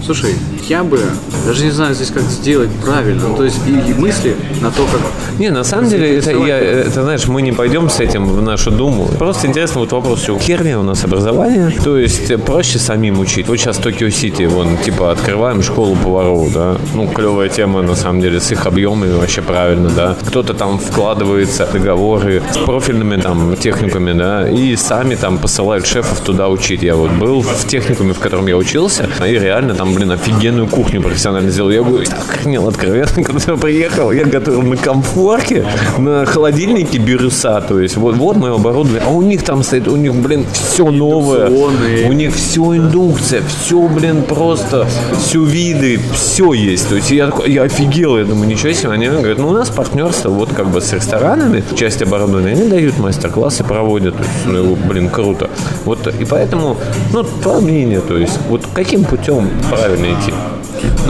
[0.04, 0.34] слушай,
[0.70, 1.00] я бы
[1.44, 3.34] даже не знаю здесь, как сделать правильно.
[3.36, 5.00] То есть и, и мысли на то, как...
[5.36, 8.70] Не, на самом деле, это, я, это, знаешь, мы не пойдем с этим в нашу
[8.70, 9.08] Думу.
[9.18, 13.48] Просто интересно вот вопрос, что херня у нас образование, то есть проще самим учить.
[13.48, 16.76] Вот сейчас Токио Сити, вон, типа, открываем школу поваров, да.
[16.94, 20.16] Ну, клевая тема, на самом деле, с их объемами вообще правильно, да.
[20.28, 26.48] Кто-то там вкладывается договоры с профильными там техниками, да, и сами там посылают шефов туда
[26.48, 26.84] учить.
[26.84, 30.68] Я вот был в техникуме, в котором я учился, и реально там, блин, офигенно профессиональную
[30.68, 31.70] кухню профессионально сделал.
[31.70, 35.66] Я говорю, охренел откровенно, когда я приехал, я готовил на комфорке,
[35.98, 39.96] на холодильнике бирюса, то есть вот, вот мое оборудование, а у них там стоит, у
[39.96, 44.86] них, блин, все новое, у них все индукция, все, блин, просто
[45.18, 49.38] все виды, все есть, то есть я, я офигел, я думаю, ничего себе, они говорят,
[49.38, 54.16] ну у нас партнерство вот как бы с ресторанами, часть оборудования, они дают мастер-классы, проводят,
[54.16, 55.48] то есть, ну, блин, круто.
[55.84, 56.76] Вот и поэтому,
[57.12, 60.32] ну, твое мнение, то есть, вот каким путем правильно идти?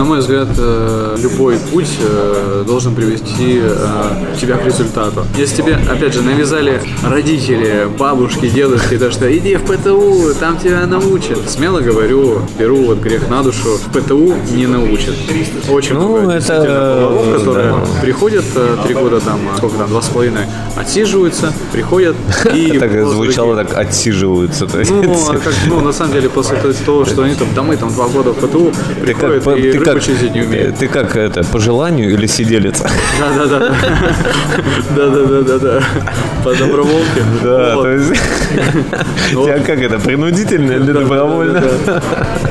[0.00, 5.26] На мой взгляд, э, любой путь э, должен привести э, тебя к результату.
[5.36, 10.86] Если тебе, опять же, навязали родители, бабушки, дедушки, то что иди в ПТУ, там тебя
[10.86, 11.50] научат.
[11.50, 15.16] Смело говорю, беру вот грех на душу, в ПТУ не научат.
[15.68, 18.00] Очень Ну, много это, поваров, которые да.
[18.00, 18.44] приходят
[18.86, 22.16] три года там, сколько там, два с половиной, отсиживаются, приходят
[22.54, 22.70] и...
[22.80, 24.66] Так звучало так отсиживаются.
[24.88, 25.14] ну,
[25.66, 28.36] ну, на самом деле, после того, что они там, да мы там два года в
[28.36, 30.76] ПТУ, приходят и как, чистить не умеют.
[30.76, 32.82] ты как это, по желанию или сиделец?
[33.18, 33.74] Да, да, да.
[34.96, 35.82] Да, да, да, да, да.
[36.44, 37.22] По доброволке.
[37.42, 37.82] Да, Вот.
[37.82, 38.20] то есть
[39.30, 41.62] тебя как это, принудительно или добровольно?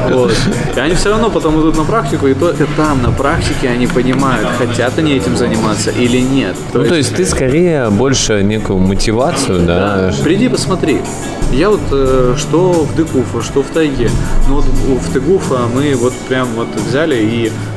[0.09, 0.33] Вот.
[0.75, 4.47] И они все равно потом идут на практику, и только там, на практике, они понимают,
[4.57, 6.55] хотят они этим заниматься или нет.
[6.73, 10.11] Ну, то есть ты скорее больше некую мотивацию, да?
[10.23, 11.01] Приди, посмотри.
[11.51, 14.09] Я вот э, что в Декуфа, что в Тайге.
[14.47, 17.28] Ну вот в Тегуфа мы вот прям вот взяли, и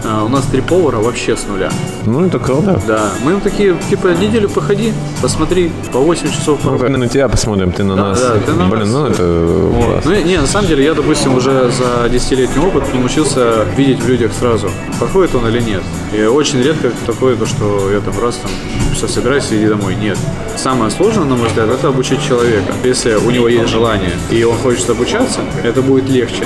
[0.04, 1.70] э, у нас три повара вообще с нуля.
[2.06, 2.80] Ну, это круто.
[2.86, 6.96] Да, мы им такие, типа, неделю походи, посмотри, по 8 часов Ну, поработай.
[6.98, 8.20] на тебя посмотрим, ты на Да, нас.
[8.20, 8.88] да, ты на Блин, нас.
[8.92, 9.84] ну это Вот.
[9.86, 10.04] класс.
[10.04, 14.32] Ну, не, на самом деле, я, допустим, уже за 10-летний опыт научился видеть в людях
[14.38, 15.82] сразу, подходит он или нет.
[16.16, 18.50] И очень редко такое, то, что я там раз там
[18.94, 19.94] все собирайся, иди домой.
[19.94, 20.18] Нет.
[20.56, 22.72] Самое сложное, на мой взгляд, это обучить человека.
[22.84, 26.44] Если у него есть желание и он хочет обучаться, это будет легче.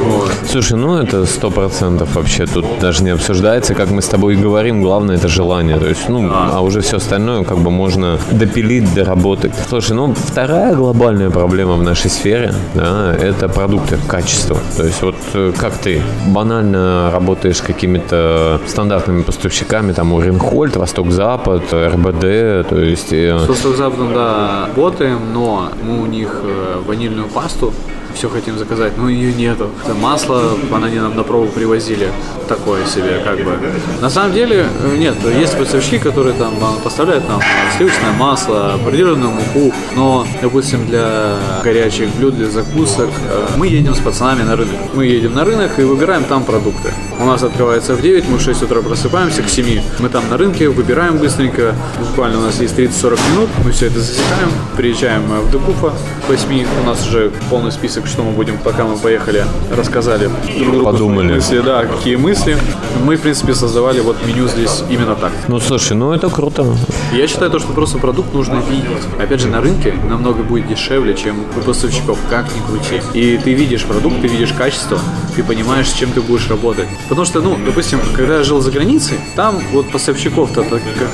[0.00, 0.30] Вот.
[0.50, 4.36] Слушай, ну это сто процентов вообще тут даже не обсуждается, как мы с тобой и
[4.36, 8.94] говорим, главное это желание, то есть, ну, а уже все остальное как бы можно допилить,
[8.94, 9.52] доработать.
[9.68, 14.56] Слушай, ну вторая глобальная проблема в нашей сфере, да, это продукты, качество.
[14.76, 21.72] То есть вот э, как ты банально работаешь какими-то стандартными поставщиками, там, у Ринхольд, Восток-Запад,
[21.72, 23.12] РБД, то есть...
[23.12, 27.72] э, С Восток-Западом, да, работаем, но мы у них э, ванильную пасту
[28.14, 29.70] все хотим заказать, но ее нету.
[29.84, 32.10] Это масло, они нам на пробу привозили.
[32.48, 33.58] Такое себе, как бы.
[34.00, 37.40] На самом деле, э, нет, есть поставщики, которые там поставляют нам
[37.76, 43.98] сливочное масло, определенную муку, но, допустим, для горячих блюд, для закусок, э, мы едем с
[43.98, 44.74] пацанами на рынок.
[44.94, 46.92] Мы едем на рынок и выбираем там продукты.
[47.18, 50.36] У нас открывается в 9, мы в 6 утра просыпаемся, к 7 мы там на
[50.36, 55.50] рынке, выбираем быстренько, буквально у нас есть 30-40 минут, мы все это засекаем, приезжаем в
[55.50, 55.92] Декуфа,
[56.26, 60.72] к 8, у нас уже полный список, что мы будем, пока мы поехали, рассказали друг
[60.72, 61.34] другу Подумали.
[61.34, 62.56] мысли, да, какие мысли.
[63.04, 65.32] Мы, в принципе, создавали вот меню здесь именно так.
[65.48, 66.66] Ну, слушай, ну это круто.
[67.12, 68.86] Я считаю, то, что просто продукт нужно видеть.
[69.18, 73.00] Опять же, на рынке намного будет дешевле, чем у поставщиков, как ни крути.
[73.14, 74.98] И ты видишь продукт, ты видишь качество,
[75.36, 76.86] ты понимаешь, с чем ты будешь работать.
[77.08, 80.64] Потому что, ну, допустим, когда я жил за границей, там вот поставщиков-то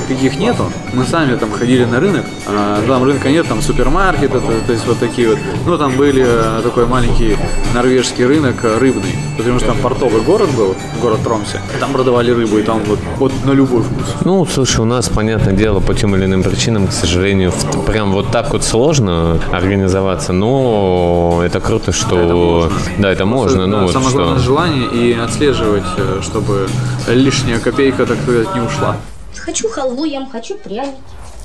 [0.07, 0.71] таких нету.
[0.93, 4.85] Мы сами там ходили на рынок, а там рынка нет, там супермаркет, это, то есть
[4.87, 5.39] вот такие вот.
[5.65, 7.37] Ну, там были э, такой маленький
[7.73, 11.59] норвежский рынок э, рыбный, потому что там портовый город был, город Тромсе.
[11.81, 14.15] Там продавали рыбу, и там вот, вот на любой вкус.
[14.23, 18.13] Ну, слушай, у нас, понятное дело, по тем или иным причинам, к сожалению, в- прям
[18.13, 22.71] вот так вот сложно организоваться, но это круто, что...
[22.97, 24.45] Да, это можно, ну Да, вот Самое главное что...
[24.45, 26.69] желание и отслеживать, э, чтобы
[27.09, 28.95] лишняя копейка, так сказать, не ушла.
[29.35, 30.95] Хочу халву ем, хочу пряник.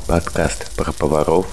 [0.07, 1.47] Подкаст про поваров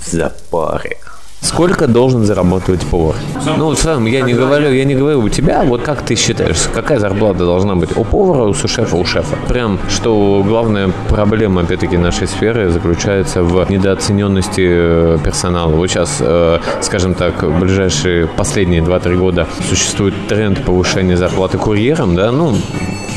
[0.00, 0.98] в запаре.
[1.46, 3.14] Сколько должен зарабатывать повар?
[3.56, 6.68] Ну, вот сам, я не говорю, я не говорю у тебя, вот как ты считаешь,
[6.74, 9.36] какая зарплата должна быть у повара, у сушефа, у шефа?
[9.48, 15.70] Прям, что главная проблема, опять-таки, нашей сферы заключается в недооцененности э, персонала.
[15.70, 22.16] Вот сейчас, э, скажем так, в ближайшие последние 2-3 года существует тренд повышения зарплаты курьерам,
[22.16, 22.56] да, ну,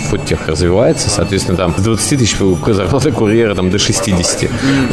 [0.09, 4.49] фудтех развивается, соответственно, там с 20 тысяч зарплата курьера там до 60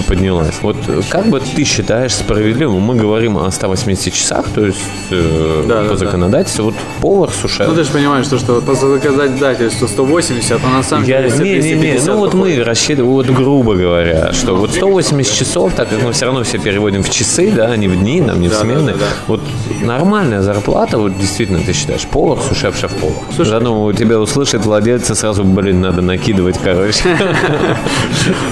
[0.06, 0.54] поднялась.
[0.62, 0.76] Вот
[1.08, 2.80] как бы ты считаешь справедливым?
[2.82, 4.78] Мы говорим о 180 часах, то есть
[5.10, 5.96] э, Да, по да, да.
[5.96, 7.68] законодательству, вот повар, сушеф.
[7.68, 11.50] Ну ты же понимаешь, что, что по законодательству 180, а на самом Я, деле не,
[11.58, 15.88] не, не, 250 ну вот мы рассчитываем, вот грубо говоря, что вот 180 часов, так
[15.88, 18.48] как мы все равно все переводим в часы, да, а не в дни, нам не
[18.48, 18.92] в Да, смены.
[18.92, 19.06] да, да, да.
[19.26, 19.40] Вот
[19.82, 23.14] нормальная зарплата, вот действительно ты считаешь, повар, сушеф, шеф-повар.
[23.34, 24.64] Слушай, Заодно у тебя услышит
[25.06, 27.02] владельца, сразу, блин, надо накидывать, короче.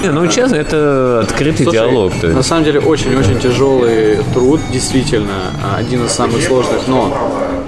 [0.03, 2.13] Ну, честно, это открытый диалог.
[2.23, 7.11] На самом деле очень-очень тяжелый труд, действительно, один из самых сложных, но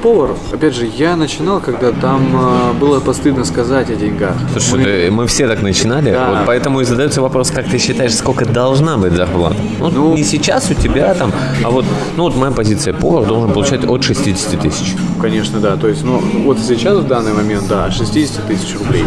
[0.01, 4.33] повар, опять же, я начинал, когда там а, было постыдно сказать о деньгах.
[4.53, 6.29] Слушай, Мы- да, мы все так начинали, Да.
[6.29, 9.55] вот поэтому и задается вопрос, как ты считаешь, сколько должна быть зарплата?
[9.79, 11.31] Ну, Ну- не сейчас у тебя там,
[11.63, 14.95] а вот, ну вот моя позиция, повар должен получать от 60 тысяч.
[15.21, 15.75] Конечно, да.
[15.77, 19.03] То есть, ну, вот сейчас в данный момент, да, 60 тысяч рублей.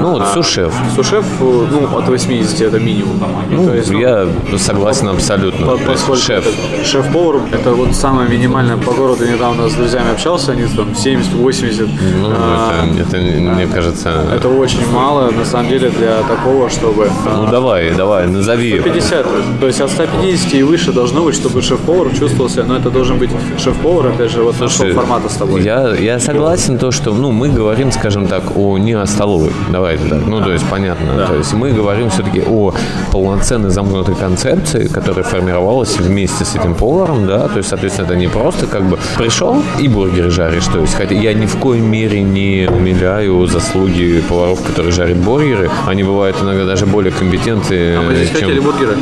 [0.00, 0.72] Ну, вот А сушеф.
[0.96, 3.20] Сушеф, э, ну, от 80 это минимум.
[3.50, 4.26] Ну, То есть, ну, я
[4.58, 5.66] согласен абсолютно.
[5.66, 6.44] по- поскольку шеф.
[6.84, 9.24] шеф-повар, это вот самое минимальное по городу.
[9.26, 11.88] Недавно с друзьями общались, общался, они там 70-80.
[12.20, 14.24] Ну, А, это, это, мне кажется...
[14.32, 17.10] это очень мало, на самом деле, для такого, чтобы...
[17.24, 18.80] Ну, давай, давай, назови.
[18.80, 19.26] 50,
[19.60, 23.18] то есть от 150 и выше должно быть, чтобы шеф-повар чувствовал себя, но это должен
[23.18, 25.62] быть шеф-повар, опять же, вот нашего Слушай, формата с тобой.
[25.62, 29.50] Я, я согласен то, что ну, мы говорим, скажем так, о не о столовой.
[29.72, 30.26] Давайте так.
[30.26, 31.26] Ну, то есть, понятно.
[31.26, 32.72] То есть мы говорим все-таки о
[33.10, 37.48] полноценной замкнутой концепции, которая формировалась вместе с этим поваром, да.
[37.48, 40.66] То есть, соответственно, это не просто как бы пришел и бургеры жаришь.
[40.66, 45.70] То есть, хотя я ни в коей мере не умиляю заслуги поваров, которые жарят бургеры.
[45.86, 48.96] Они бывают иногда даже более компетентны, Мы здесь чем хотели бургеры.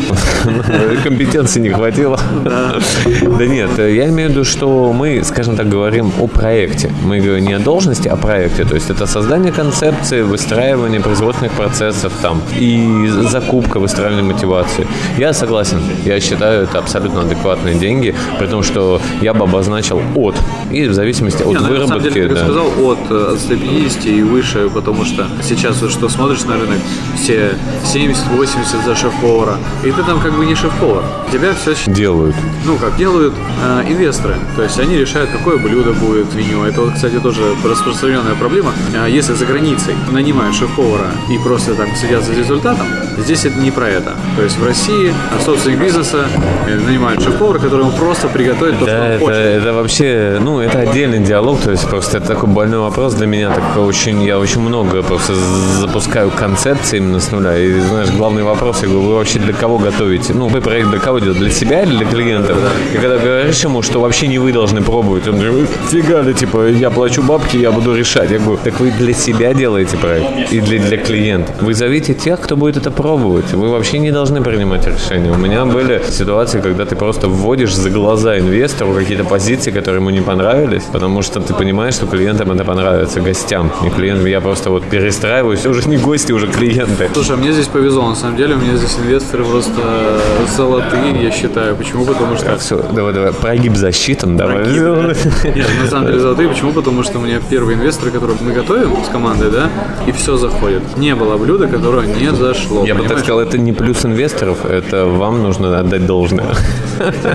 [1.05, 2.19] Компетенции не хватило.
[2.45, 6.91] Да нет, я имею в виду, что мы, скажем так, говорим о проекте.
[7.05, 8.65] Мы говорим не о должности, а о проекте.
[8.65, 14.87] То есть это создание концепции, выстраивание производственных процессов там и закупка, выстраивание мотивации.
[15.19, 15.81] Я согласен.
[16.05, 20.37] Я считаю, это абсолютно адекватные деньги, при том, что я бы обозначил от.
[20.71, 22.15] И в зависимости от Не, ну, я на самом выработки.
[22.15, 22.41] деле, как да.
[22.41, 26.55] я сказал, от, э, от 150 и выше, потому что сейчас вот что смотришь на
[26.55, 26.79] рынок,
[27.17, 27.53] все
[27.85, 31.03] 70-80 за шеф-повара, и ты там как бы не шеф-повар.
[31.33, 32.35] Тебя все, Делают.
[32.67, 33.35] ну, как делают
[33.65, 34.35] э, инвесторы.
[34.57, 36.65] То есть они решают, какое блюдо будет в меню.
[36.65, 38.73] Это, вот, кстати, тоже распространенная проблема.
[38.95, 42.87] А Если за границей нанимают шеф-повара и просто там следят за результатом,
[43.19, 44.15] здесь это не про это.
[44.37, 45.13] То есть в России
[45.45, 46.27] собственник бизнеса
[46.67, 49.37] э, нанимает шеф-повара, который ему просто приготовит то, Да, что он это, хочет.
[49.37, 53.51] это вообще, ну, это отдельный диалог, то есть просто это такой больной вопрос для меня,
[53.55, 58.83] так очень, я очень много просто запускаю концепции именно с нуля, и, знаешь, главный вопрос,
[58.83, 60.35] я говорю, вы вообще для кого готовите?
[60.35, 61.41] Ну, вы проект для кого делаете?
[61.41, 62.59] Для себя или для клиентов?
[62.93, 66.69] И когда говоришь ему, что вообще не вы должны пробовать, он говорит, фига ли, типа,
[66.69, 68.31] я плачу бабки, я буду решать.
[68.31, 71.55] Я говорю, так вы для себя делаете проект и для, для клиентов.
[71.61, 73.53] Вы зовите тех, кто будет это пробовать.
[73.53, 75.31] Вы вообще не должны принимать решения.
[75.31, 80.11] У меня были ситуации, когда ты просто вводишь за глаза инвестору какие-то позиции, которые ему
[80.11, 84.27] не понравились, потому что ты понимаешь, что клиентам это понравится, гостям, не клиентам.
[84.27, 87.09] Я просто вот перестраиваюсь, уже не гости, уже клиенты.
[87.13, 90.21] Слушай, а мне здесь повезло, на самом деле, у меня здесь инвесторы просто
[90.57, 91.77] золотые, я считаю.
[91.77, 92.05] Почему?
[92.05, 92.57] Потому что...
[92.59, 94.67] Все, давай, давай, прогиб засчитан, давай.
[94.71, 96.49] Нет, на самом деле золотые.
[96.49, 96.73] Почему?
[96.73, 99.71] Потому что у меня первые инвесторы, которые мы готовим с командой, да,
[100.07, 100.83] и все заходит.
[100.97, 102.85] Не было блюда, которое не зашло.
[102.85, 103.25] Я бы так понимаешь?
[103.25, 106.55] сказал, это не плюс инвесторов, это вам нужно отдать должное.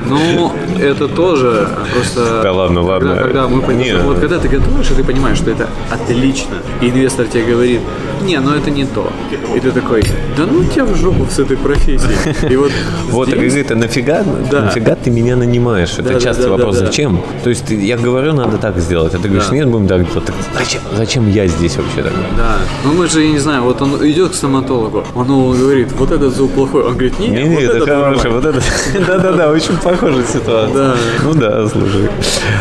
[0.08, 2.42] Ну, это тоже просто...
[2.44, 3.16] Да ладно, ладно.
[3.16, 4.04] Когда, когда мы понимаем, Не.
[4.04, 7.82] вот когда ты готовишь, и ты понимаешь, что это отлично, и инвестор тебе говорит,
[8.24, 9.12] не, ну это не то.
[9.54, 10.04] И ты такой,
[10.38, 12.16] да ну тебя в жопу с этой профессией.
[12.54, 12.72] И вот
[13.10, 14.62] Вот, так говорит, а нафига, Да.
[14.62, 15.94] нафига ты меня нанимаешь?
[15.94, 16.86] Это Да, да, частый да, да, вопрос, да.
[16.86, 17.22] зачем?
[17.44, 19.56] То есть я говорю, надо так сделать, а ты говоришь, Да.
[19.56, 20.26] нет, будем так делать.
[20.26, 22.14] Так зачем, зачем я здесь вообще так?
[22.38, 25.92] Да, ну мы же, я не знаю, вот он идет к стоматологу, он ему говорит,
[25.92, 28.30] вот этот зуб плохой, он говорит, нет, Не, вот не, это хороший, нормальный».
[28.32, 28.62] вот это.
[29.08, 30.74] Да-да-да, очень похожая ситуация.
[30.74, 30.96] Да.
[31.24, 32.10] Ну да, слушай.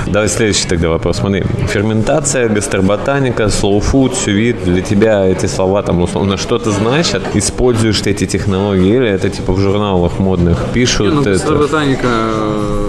[0.07, 1.18] Давай следующий тогда вопрос.
[1.18, 7.22] Смотри, ферментация, гастроботаника, slow food, сювит, для тебя эти слова там условно что-то значат?
[7.35, 11.09] Используешь ты эти технологии или это типа в журналах модных пишут?
[11.09, 11.31] Не, ну, это?
[11.31, 12.84] гастроботаника, э,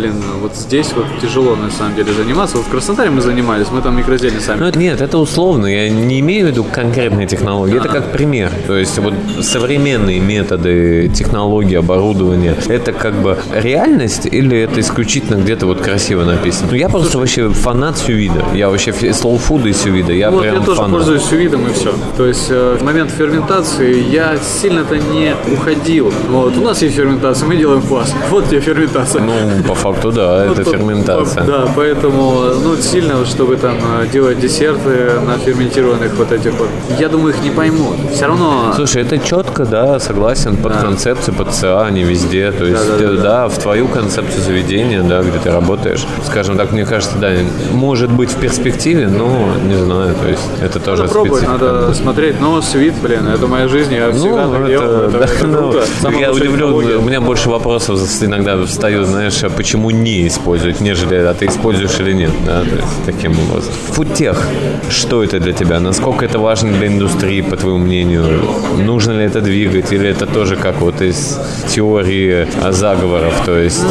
[0.00, 2.56] блин, вот здесь вот тяжело на самом деле заниматься.
[2.56, 4.60] Вот в Краснодаре мы занимались, мы там микрозелье сами.
[4.60, 5.66] Ну, это, нет, это условно.
[5.66, 7.76] Я не имею в виду конкретные технологии.
[7.76, 8.50] Это как пример.
[8.66, 15.66] То есть вот современные методы, технологии, оборудования, это как бы реальность или это исключительно где-то
[15.66, 16.68] вот красиво написано?
[16.70, 18.44] Ну, я просто вообще фанат сювида.
[18.54, 20.12] Я вообще слоу-фуда и сювида.
[20.12, 20.92] Я вот прям я тоже фанат.
[20.92, 21.92] пользуюсь сювидом и все.
[22.16, 26.12] То есть э, в момент ферментации я сильно-то не уходил.
[26.30, 28.14] Вот, у нас есть ферментация, мы делаем квас.
[28.30, 29.22] Вот тебе ферментация.
[29.22, 29.34] Ну,
[29.68, 31.42] по факту, да, Вот это по- ферментация.
[31.42, 36.68] по- Да, поэтому, ну, сильно, чтобы там э, делать десерты на ферментированных вот этих вот,
[36.98, 37.96] я думаю, их не поймут.
[38.12, 38.72] Все равно...
[38.74, 40.80] Слушай, это четко, да, согласен, под Да.
[40.80, 42.52] концепцию, под ЦА, не везде.
[42.52, 43.22] То есть, да, да, э, да.
[43.22, 47.30] да, в твою концепцию заведения, да, где ты работаешь, скажем так, мне кажется, да,
[47.72, 52.40] может быть в перспективе, но не знаю, то есть это тоже Надо пробовать, надо смотреть,
[52.40, 55.46] но свит, блин, это моя жизнь, я всегда Ну, так это, делал, это, да, это
[55.46, 55.84] ну, круто.
[56.00, 61.14] Самая я удивлен, у меня больше вопросов иногда встают, знаешь, а почему не использовать, нежели
[61.16, 63.72] а ты используешь или нет, да, то есть таким образом.
[63.92, 64.46] Фудтех,
[64.90, 65.80] что это для тебя?
[65.80, 68.42] Насколько это важно для индустрии, по твоему мнению?
[68.78, 71.38] Нужно ли это двигать, или это тоже как вот из
[71.68, 73.82] теории а, заговоров, то есть,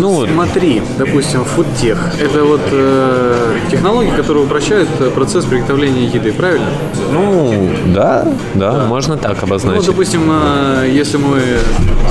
[0.00, 1.98] ну Смотри, допустим, фудтех.
[2.20, 6.66] Это вот э, технологии, которые упрощают э, процесс приготовления еды, правильно?
[7.12, 9.86] ну, да, да, можно так Ну, обозначить.
[9.86, 11.40] допустим, э, если мы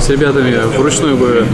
[0.00, 1.44] с ребятами вручную бы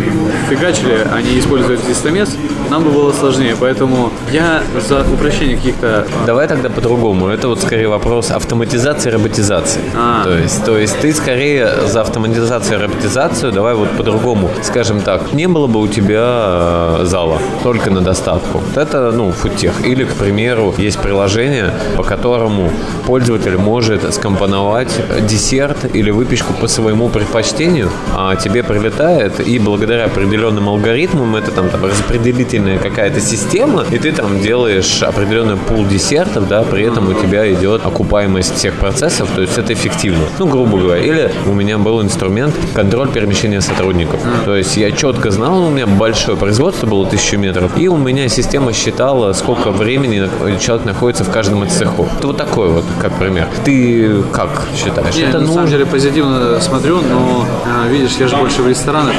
[0.48, 2.37] фигачили, они использовали использовать листомес,
[2.70, 3.57] нам бы было сложнее.
[3.59, 6.07] Поэтому я за упрощение каких-то...
[6.27, 7.29] Давай тогда по-другому.
[7.29, 9.81] Это вот скорее вопрос автоматизации и роботизации.
[9.96, 10.24] А.
[10.24, 14.50] То, есть, то есть ты скорее за автоматизацию и роботизацию, давай вот по-другому.
[14.62, 18.59] Скажем так, не было бы у тебя э, зала только на доставку.
[18.59, 19.87] Вот Это, ну, фудтех.
[19.87, 22.70] Или, к примеру, есть приложение, по которому
[23.07, 24.92] пользователь может скомпоновать
[25.27, 31.68] десерт или выпечку по своему предпочтению, а тебе прилетает, и благодаря определенным алгоритмам, это там,
[31.70, 37.14] там распределительная какая-то система, и ты там делаешь определенный пул десертов, да, при этом у
[37.14, 40.24] тебя идет окупаемость всех процессов, то есть это эффективно.
[40.38, 41.02] Ну, грубо говоря.
[41.02, 44.20] Или у меня был инструмент контроль перемещения сотрудников.
[44.44, 48.29] То есть я четко знал, у меня большое производство было тысячу метров, и у меня
[48.29, 52.08] система считала, сколько времени человек находится в каждом из цехов.
[52.18, 53.48] Это вот такой вот, как пример.
[53.64, 55.14] Ты как считаешь?
[55.14, 55.79] Я это на самом нужно?
[55.79, 59.14] деле позитивно смотрю, но а, видишь, я же больше в ресторанах,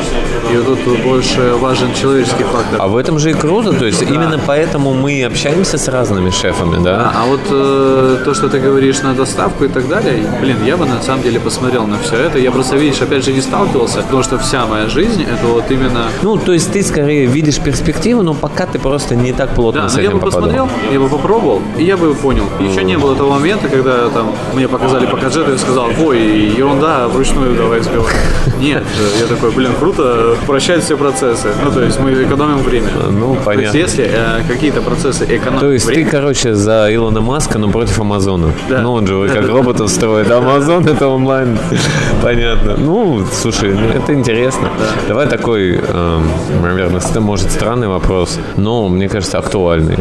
[0.51, 1.93] и вот тут больше важен
[2.25, 2.81] человеческий фактор.
[2.81, 6.83] А в этом же и круто, то есть именно поэтому мы общаемся с разными шефами,
[6.83, 7.11] да?
[7.15, 10.85] А вот э, то, что ты говоришь на доставку и так далее, блин, я бы
[10.85, 12.39] на самом деле посмотрел на все это.
[12.39, 16.05] Я просто, видишь, опять же не сталкивался, потому что вся моя жизнь это вот именно...
[16.21, 19.89] Ну, то есть ты скорее видишь перспективу, но пока ты просто не так плотно Да,
[19.89, 20.41] с я этим бы попадал.
[20.41, 22.45] посмотрел, я бы попробовал, и я бы понял.
[22.59, 26.19] Еще не было того момента, когда там мне показали покаджет, и я сказал, ой,
[26.57, 28.15] ерунда, вручную давай сбивать.
[28.59, 28.83] Нет,
[29.19, 31.49] я такой, блин, круто, прощать все процессы.
[31.63, 32.87] Ну, то есть мы экономим время.
[33.11, 33.77] Ну, То есть понятно.
[33.77, 37.99] если э, какие-то процессы экономят То есть время, ты, короче, за Илона Маска, но против
[37.99, 38.51] Амазона.
[38.69, 38.81] Да.
[38.81, 40.29] Ну, он же как роботов строит.
[40.31, 41.57] А Амазон это онлайн.
[42.21, 42.75] Понятно.
[42.77, 44.69] Ну, слушай, ну, это интересно.
[45.07, 46.23] Давай такой, эм,
[46.61, 49.97] наверное, ст- может, странный вопрос, но, мне кажется, актуальный.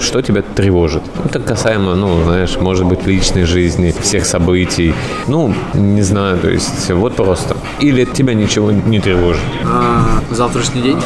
[0.00, 1.02] Что тебя тревожит?
[1.24, 4.94] Это касаемо, ну, знаешь, может быть, личной жизни, всех событий.
[5.28, 7.56] Ну, не знаю, то есть вот просто.
[7.80, 9.42] Или тебя ничего не тревожит?
[9.64, 10.98] а, завтрашний день.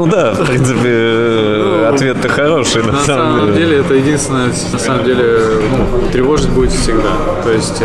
[0.00, 3.66] Ну да, в принципе, э, ответ-то хороший, на На самом самом деле.
[3.66, 5.40] деле это единственное, на самом деле,
[5.70, 7.10] ну, тревожить будет всегда.
[7.44, 7.82] То есть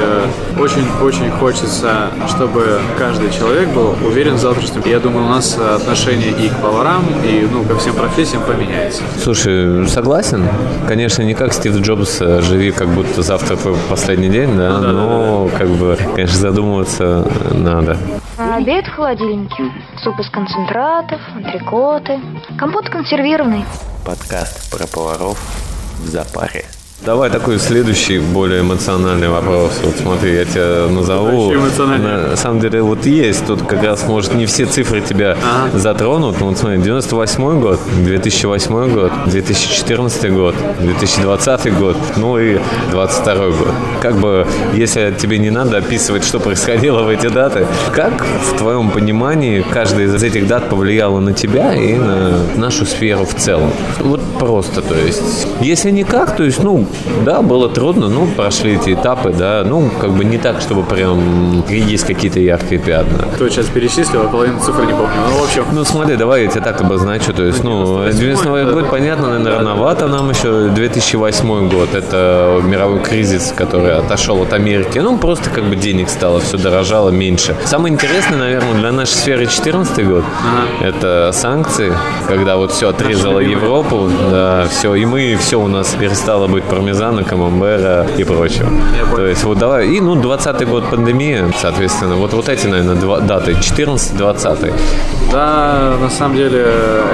[0.57, 4.81] очень-очень хочется, чтобы каждый человек был уверен в завтрашнем.
[4.85, 9.03] Я думаю, у нас отношение и к поварам, и ну, ко всем профессиям поменяется.
[9.21, 10.47] Слушай, согласен.
[10.87, 14.87] Конечно, не как Стив Джобс, э, живи как будто завтра твой последний день, да, да,
[14.87, 17.97] но как бы, конечно, задумываться надо.
[18.37, 19.63] Обед в холодильнике.
[20.03, 21.21] Суп из концентратов,
[22.05, 22.21] антрикоты.
[22.57, 23.65] Компот консервированный.
[24.05, 25.39] Подкаст про поваров
[25.99, 26.65] в запаре.
[27.05, 29.79] Давай такой следующий, более эмоциональный вопрос.
[29.83, 31.53] Вот смотри, я тебя назову.
[31.53, 35.37] На самом деле, вот есть, тут как раз, может, не все цифры тебя
[35.75, 36.39] затронут.
[36.39, 42.57] Ну, вот смотри, 98 год, 2008 год, 2014 год, 2020 год, ну и
[42.89, 43.71] 22 год.
[44.01, 48.89] Как бы, если тебе не надо описывать, что происходило в эти даты, как в твоем
[48.89, 53.71] понимании каждая из этих дат повлияла на тебя и на нашу сферу в целом?
[53.99, 56.87] Вот просто, то есть, если никак, то есть, ну,
[57.23, 61.63] да, было трудно, ну, прошли эти этапы, да, ну, как бы не так, чтобы прям
[61.69, 63.25] есть какие-то яркие пятна.
[63.35, 65.09] Кто сейчас перечислил, а половину цифр не помню.
[65.29, 67.33] Ну, в общем, Ну, смотри, давай я тебя так обозначу.
[67.33, 70.69] То есть, ну, 98 год, понятно, наверное, рановато нам еще.
[70.69, 74.99] 2008 год– это мировой кризис, который отошел от Америки.
[74.99, 77.55] Ну, просто как бы денег стало, все дорожало меньше.
[77.65, 80.23] Самое интересное, наверное, для нашей сферы 2014 год–
[80.81, 81.93] это санкции,
[82.27, 87.23] когда вот все отрезало Европу, да, все, и мы, все у нас перестало быть пармезана,
[87.23, 88.69] камамбера и прочего.
[89.15, 93.19] То есть, вот давай, и, ну, 20 год пандемия, соответственно, вот, вот эти, наверное, два,
[93.19, 94.73] даты, 14-20.
[95.31, 96.65] Да, на самом деле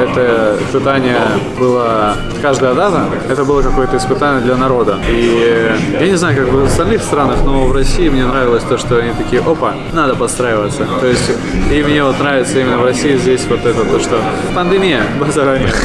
[0.02, 1.18] это испытание
[1.60, 4.98] было, каждая дата, это было какое-то испытание для народа.
[5.08, 8.98] И я не знаю, как в остальных странах, но в России мне нравилось то, что
[8.98, 10.88] они такие, опа, надо подстраиваться.
[11.00, 11.32] То есть,
[11.72, 14.20] и мне вот нравится именно в России здесь вот это, то, что
[14.56, 15.76] пандемия, базара нет.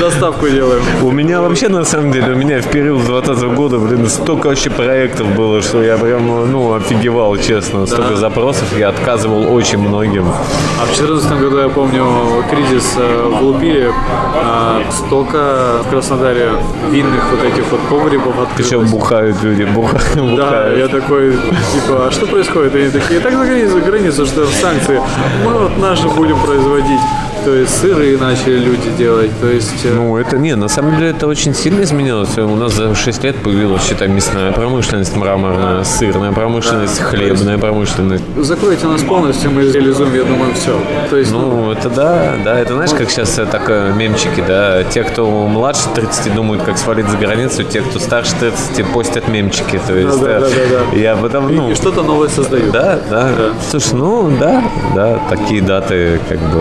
[0.00, 0.82] Доставку делаем.
[1.02, 4.70] У меня вообще, на самом деле, у меня в период 20 года, блин, столько вообще
[4.70, 7.86] проектов было, что я прям, ну, офигевал, честно.
[7.86, 10.26] Столько запросов, я отказывал очень многим.
[10.80, 12.04] А в 2014 году, я помню,
[12.50, 13.92] кризис э, в Лупиле,
[14.34, 16.50] э, столько в Краснодаре
[16.90, 18.90] винных вот этих вот погребов открылось.
[18.90, 22.74] бухают люди, бухают, Да, я такой, типа, а что происходит?
[22.74, 25.00] И они такие, так за границу, границу, что санкции.
[25.44, 27.00] Мы вот наши будем производить.
[27.44, 29.30] То есть сыры начали люди делать.
[29.40, 32.38] То есть, э, Ну, это не, на самом деле это очень сильно изменилось.
[32.38, 38.24] У нас за 6 лет появилась, считай, мясная промышленность, мраморная, сырная промышленность, хлебная промышленность.
[38.36, 40.78] закройте нас полностью, мы реализуем, я думаю, все.
[41.10, 44.82] То есть, ну, Ну, это да, да, это знаешь, как сейчас э, так мемчики, да,
[44.84, 49.80] те, кто младше 30 думают, как свалить за границу, те, кто старше 30 постят мемчики,
[49.86, 50.96] то есть да, э, да, да, да.
[50.96, 52.72] я потом, ну, и что-то новое создают.
[52.72, 53.30] да, да,
[53.68, 54.64] слушай, ну, да,
[54.94, 56.60] да, такие даты, как бы,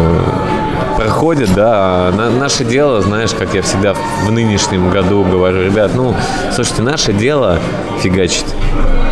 [0.97, 2.11] проходит, да.
[2.15, 6.15] На- наше дело, знаешь, как я всегда в нынешнем году говорю, ребят, ну,
[6.53, 7.59] слушайте, наше дело
[8.01, 8.45] фигачить.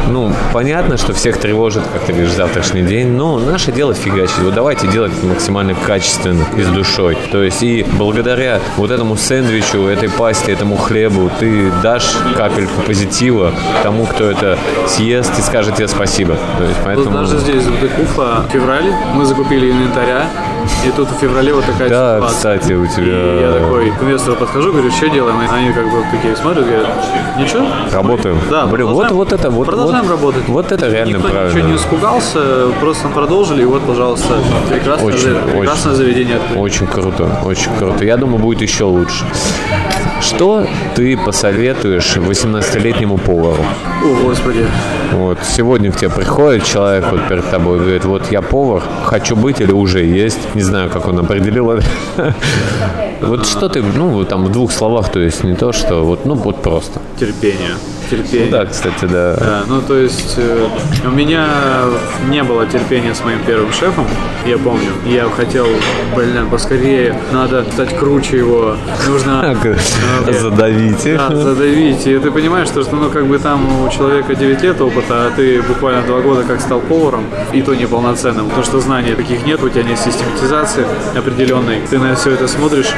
[0.09, 4.39] Ну, понятно, что всех тревожит, как ты говоришь, завтрашний день, но наше дело фигачить.
[4.39, 7.17] Вот давайте делать максимально качественно и с душой.
[7.31, 13.51] То есть и благодаря вот этому сэндвичу, этой пасте, этому хлебу ты дашь капельку позитива
[13.83, 16.35] тому, кто это съест и скажет тебе спасибо.
[16.57, 17.17] То есть Тут поэтому...
[17.17, 20.25] даже здесь, в Декуфа, в феврале мы закупили инвентаря,
[20.85, 22.35] и тут в феврале вот такая Да, ситуация.
[22.35, 23.03] кстати, у тебя...
[23.05, 25.37] И я такой к инвестору подхожу, говорю, что делаем?
[25.51, 26.87] Они как бы такие смотрят, говорят,
[27.37, 27.65] ничего.
[27.91, 28.37] Работаем.
[28.49, 29.67] Да, Блин, вот, вот это вот.
[29.91, 30.47] Продолжаем вот, работать.
[30.49, 31.53] Вот это реально Никто правильно.
[31.53, 34.35] ничего не испугался, просто продолжили, и вот, пожалуйста,
[34.69, 36.03] прекрасное, Очень, прекрасное очень.
[36.03, 36.59] заведение открыли.
[36.59, 38.05] Очень круто, очень круто.
[38.05, 39.25] Я думаю, будет еще лучше.
[40.21, 43.65] Что ты посоветуешь 18-летнему повару?
[44.03, 44.65] О, господи.
[45.13, 49.35] Вот сегодня к тебе приходит человек вот перед тобой и говорит, вот я повар, хочу
[49.35, 50.39] быть или уже есть.
[50.55, 51.85] Не знаю, как он определил это.
[53.21, 56.33] Вот что ты, ну, там в двух словах, то есть не то, что вот, ну,
[56.33, 56.99] вот просто.
[57.19, 57.75] Терпение.
[58.11, 58.51] Терпение.
[58.51, 59.35] Да, кстати, да.
[59.37, 60.67] Да, ну то есть э,
[61.05, 61.47] у меня
[62.29, 64.05] не было терпения с моим первым шефом,
[64.45, 64.91] я помню.
[65.05, 65.65] Я хотел,
[66.13, 68.75] блин, поскорее, надо стать круче его,
[69.07, 71.17] нужно э, Задавите.
[71.17, 72.05] да, задавить.
[72.05, 75.31] И ты понимаешь, что, что ну как бы там у человека 9 лет опыта, а
[75.33, 78.47] ты буквально 2 года как стал поваром, и то неполноценным.
[78.47, 80.85] Потому что знаний таких нет, у тебя нет систематизации
[81.15, 81.79] определенной.
[81.89, 82.89] Ты на все это смотришь,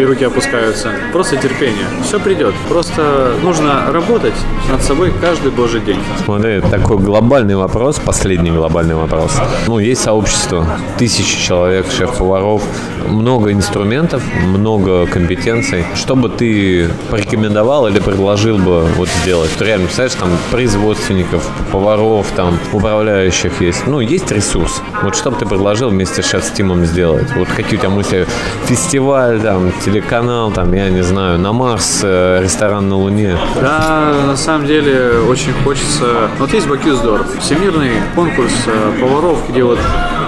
[0.00, 0.90] и руки опускаются.
[1.12, 1.86] Просто терпение.
[2.02, 2.54] Все придет.
[2.68, 4.34] Просто нужно работать
[4.70, 5.98] над собой каждый божий день.
[6.24, 9.36] Смотри, такой глобальный вопрос, последний глобальный вопрос.
[9.66, 10.66] Ну, есть сообщество,
[10.98, 12.62] тысячи человек, шеф-поваров,
[13.08, 15.84] много инструментов, много компетенций.
[15.94, 19.50] Что бы ты порекомендовал или предложил бы вот сделать?
[19.58, 23.86] Ты реально, представляешь, там производственников, поваров, там управляющих есть.
[23.86, 24.82] Ну, есть ресурс.
[25.02, 27.28] Вот что бы ты предложил вместе с шеф-стимом сделать?
[27.36, 28.26] Вот какие у тебя мысли?
[28.66, 33.36] Фестиваль, там, телеканал, там, я не знаю, на Марс, э, ресторан на Луне.
[33.60, 36.30] Да, на самом деле очень хочется.
[36.38, 39.78] Вот есть Бакюздор, всемирный конкурс э, поваров, где вот,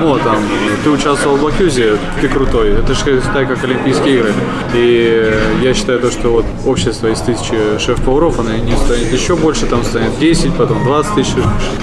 [0.01, 0.39] ну, там,
[0.83, 2.73] ты участвовал в Бакюзе, ты крутой.
[2.73, 4.33] Это же считай как Олимпийские игры.
[4.75, 5.33] И
[5.63, 9.85] я считаю то, что вот общество из тысячи шеф-поваров, оно не станет еще больше, там
[9.85, 11.35] станет 10, потом 20 тысяч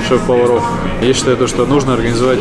[0.07, 0.63] шеф-поваров.
[1.01, 2.39] Я считаю то, что нужно организовать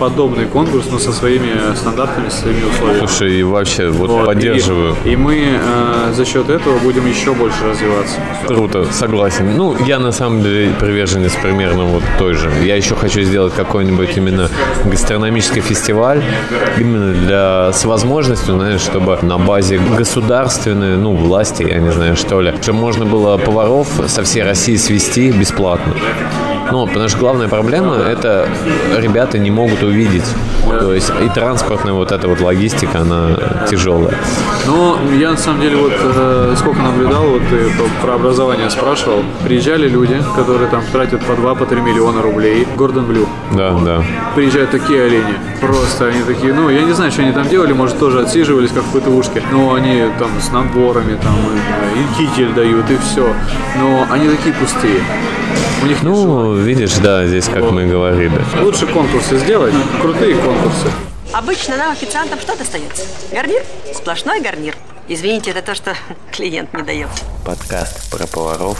[0.00, 3.06] подобный конкурс, но со своими стандартами, со своими условиями.
[3.06, 4.96] Слушай, и вообще, вот, Вот, поддерживаю.
[5.04, 8.16] И, и мы э, за счет этого будем еще больше развиваться.
[8.46, 9.56] Круто, согласен.
[9.56, 12.50] Ну, я на самом деле приверженец примерно вот той же.
[12.64, 14.48] Я еще хочу сделать какой-нибудь именно
[14.86, 16.22] гастрономический фестиваль,
[16.78, 22.40] именно для с возможностью, знаешь, чтобы на базе государственной, ну, власти, я не знаю, что
[22.40, 25.94] ли, чтобы можно было поваров со всей России свести бесплатно.
[26.72, 28.48] Ну, потому что главная проблема– это
[28.96, 30.24] ребята не могут увидеть.
[30.68, 33.30] То есть и транспортная вот эта вот логистика, она
[33.68, 34.14] тяжелая.
[34.66, 39.24] Ну, я на самом деле вот э, сколько наблюдал, вот ты по- про образование спрашивал,
[39.44, 42.66] приезжали люди, которые там тратят по 2 по 3 миллиона рублей.
[42.76, 43.26] Гордон Блю.
[43.52, 44.02] Да, да.
[44.36, 45.34] Приезжают такие олени.
[45.60, 48.84] Просто они такие, ну, я не знаю, что они там делали, может, тоже отсиживались, как
[48.84, 49.42] в ПТУшке.
[49.50, 51.34] Но они там с наборами, там,
[51.96, 53.26] и, и китель дают, и все.
[53.78, 55.00] Но они такие пустые.
[55.82, 58.38] У них Ну, видишь, да, здесь, как мы и говорили.
[58.60, 60.88] лучше конкурсы сделать, крутые конкурсы.
[61.32, 63.04] Обычно нам, официантам, что достается?
[63.32, 63.62] Гарнир?
[63.94, 64.74] Сплошной гарнир.
[65.08, 65.94] Извините, это то, что
[66.32, 67.08] клиент не дает.
[67.46, 68.78] Подкаст про поваров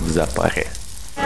[0.00, 0.66] в запаре.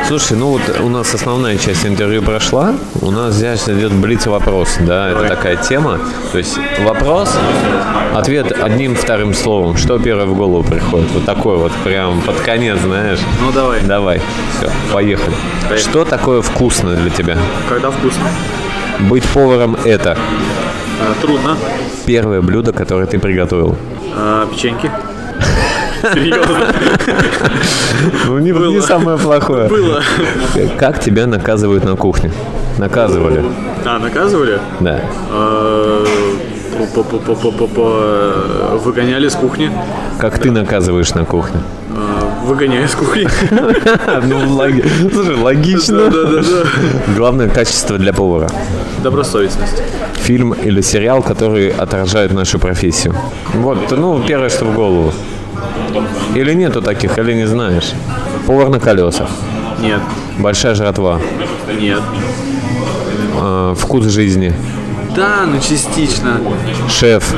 [0.09, 2.75] Слушай, ну вот у нас основная часть интервью прошла.
[3.03, 5.99] У нас здесь идет блиц вопрос, да, это такая тема.
[6.33, 7.31] То есть вопрос,
[8.15, 9.77] ответ одним вторым словом.
[9.77, 11.11] Что первое в голову приходит?
[11.13, 13.19] Вот такой вот прям под конец, знаешь.
[13.41, 13.81] Ну, давай.
[13.83, 14.21] Давай,
[14.59, 15.35] все, поехали.
[15.69, 15.79] Поехали.
[15.91, 17.37] Что такое вкусно для тебя?
[17.69, 18.29] Когда вкусно.
[19.01, 20.17] Быть поваром это
[20.99, 21.57] Э, трудно.
[22.07, 23.77] первое блюдо, которое ты приготовил.
[24.15, 24.91] А, печеньки.
[26.15, 26.67] Серьезно.
[28.27, 29.69] Ну, не, не самое плохое.
[29.69, 30.03] Было.
[30.79, 32.31] Как тебя наказывают на кухне?
[32.79, 33.45] Наказывали.
[33.85, 34.59] А, наказывали?
[34.81, 35.01] Да.
[36.95, 39.71] По-по-по-по-по-по- Выгоняли с кухни.
[40.19, 41.61] Как ты наказываешь на кухне?
[41.91, 43.27] Э, Выгоняю с кухни.
[44.27, 46.11] Ну, слушай, логично.
[46.11, 46.65] Да-да-да.
[47.17, 48.49] Главное качество для повара.
[49.03, 49.83] Добросовестность.
[50.15, 53.15] Фильм или сериал, который отражает нашу профессию.
[53.55, 55.13] Вот, ну, первое, что в голову.
[56.35, 57.93] Или нету таких, или не знаешь.
[58.47, 59.29] Повар на колесах.
[59.81, 60.01] Нет.
[60.39, 61.21] Большая жратва.
[61.81, 62.01] Нет.
[63.41, 64.55] Э, вкус жизни.
[65.15, 66.41] Да, ну частично.
[66.91, 67.35] Шеф.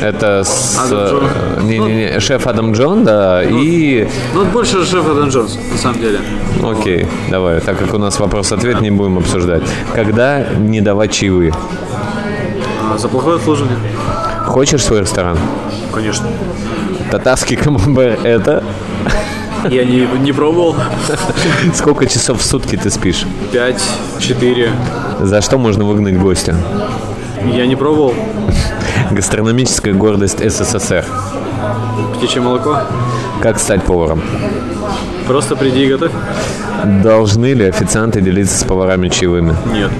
[0.00, 0.78] Это с...
[0.90, 4.06] Э, Не-не-не, шеф Адам Джон, да, и...
[4.34, 6.18] Ну, вот больше шеф Адам Джонс, на самом деле.
[6.62, 9.62] Окей, давай, так как у нас вопрос-ответ, не будем обсуждать.
[9.94, 11.52] Когда не давать чаевые?
[12.82, 13.78] А, За плохое обслуживание.
[14.46, 15.38] Хочешь свой ресторан?
[15.92, 16.26] Конечно.
[17.14, 18.64] Татарский камамбер– это?
[19.70, 20.74] Я не, не пробовал.
[21.72, 23.24] Сколько часов в сутки ты спишь?
[23.52, 23.80] Пять,
[24.18, 24.72] четыре.
[25.20, 26.56] За что можно выгнать гостя?
[27.52, 28.14] Я не пробовал.
[29.12, 31.04] Гастрономическая гордость СССР.
[32.16, 32.80] Птичье молоко.
[33.40, 34.20] Как стать поваром?
[35.28, 36.10] Просто приди и готовь.
[37.04, 39.54] Должны ли официанты делиться с поварами чаевыми?
[39.72, 39.92] Нет.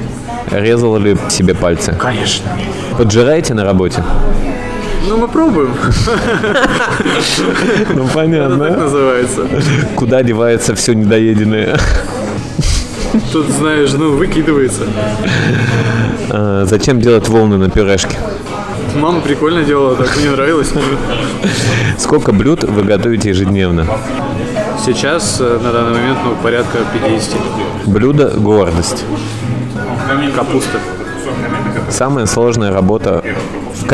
[0.50, 1.92] Резал ли себе пальцы?
[1.92, 2.50] Конечно.
[2.98, 4.02] Поджираете на работе?
[5.08, 5.74] Ну, мы пробуем.
[6.06, 6.12] Ну,
[7.82, 8.70] Это так понятно.
[8.76, 9.46] называется.
[9.96, 11.78] Куда девается все недоеденное?
[13.32, 14.82] Тут, знаешь, ну, выкидывается.
[16.30, 18.16] А, Зачем делать волны на пюрешке?
[18.96, 20.72] Мама прикольно делала, так мне нравилось.
[21.98, 23.86] Сколько блюд вы готовите ежедневно?
[24.84, 27.38] Сейчас, э, на данный момент, ну, порядка 50.
[27.86, 29.04] Блюдо– гордость.
[30.34, 30.78] Капуста.
[31.90, 33.22] Самая сложная работа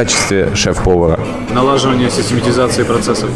[0.00, 1.20] качестве шеф-повара.
[1.52, 3.28] Налаживание систематизации процессов.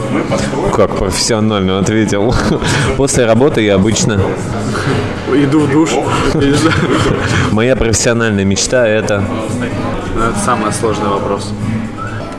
[0.75, 2.35] Как профессионально ответил.
[2.97, 4.19] После работы я обычно...
[5.35, 5.91] Иду в душ.
[7.53, 9.23] Моя профессиональная мечта– это...
[10.17, 11.53] Ну, Это самый сложный вопрос.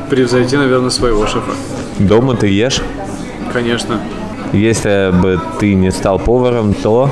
[0.09, 1.51] Превзойти, наверное, своего шефа.
[1.99, 2.81] Дома ты ешь?
[3.53, 3.99] Конечно.
[4.53, 7.11] Если бы ты не стал поваром, то...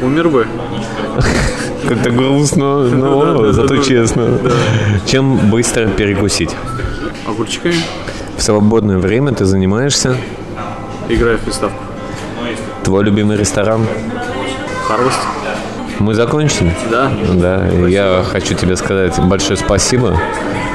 [0.00, 0.46] Умер бы.
[1.88, 4.38] Как-то грустно, но зато честно.
[5.06, 6.50] Чем быстро перекусить?
[7.26, 7.76] Огурчиками.
[8.36, 10.16] В свободное время ты занимаешься?
[11.08, 11.82] Играю в приставку.
[12.82, 13.86] Твой любимый ресторан?
[14.88, 15.18] Харвест.
[15.98, 16.74] Мы закончили?
[16.90, 17.10] Да.
[17.34, 20.18] Да, я хочу тебе сказать большое спасибо.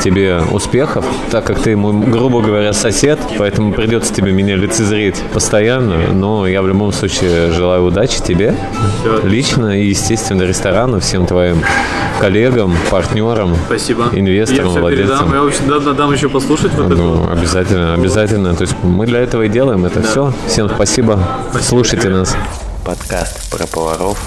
[0.03, 6.13] Тебе успехов, так как ты мой, грубо говоря, сосед, поэтому придется тебе меня лицезреть постоянно,
[6.13, 8.55] но я в любом случае желаю удачи тебе
[9.01, 9.27] Всё.
[9.27, 11.61] лично и, естественно, ресторану, всем твоим
[12.21, 14.05] коллегам, партнерам, Спасибо.
[14.13, 15.17] инвесторам, Я все владельцам.
[15.17, 15.33] передам.
[15.33, 16.95] Я очень дам, дам еще послушать вот это.
[16.95, 18.55] Ну, обязательно, обязательно.
[18.55, 20.31] То есть мы для этого и делаем это все.
[20.47, 21.19] Всем спасибо.
[21.61, 22.37] Слушайте нас.
[22.85, 24.17] Подкаст про поваров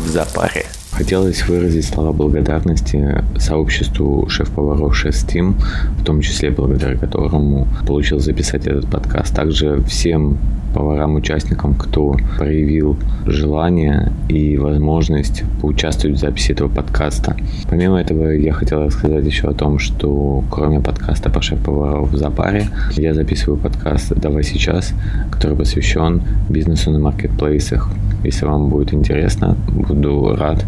[0.00, 0.66] в запаре.
[1.00, 5.56] Хотелось выразить слова благодарности сообществу шеф-поваров Шестим,
[5.98, 9.34] в том числе благодаря которому получил записать этот подкаст.
[9.34, 10.36] Также всем
[10.74, 17.34] поварам-участникам, кто проявил желание и возможность поучаствовать в записи этого подкаста.
[17.68, 22.68] Помимо этого, я хотел рассказать еще о том, что кроме подкаста по шеф-поваров в запаре,
[22.92, 24.92] я записываю подкаст «Давай сейчас»,
[25.30, 27.88] который посвящен бизнесу на маркетплейсах.
[28.22, 30.64] Если вам будет интересно, буду рад,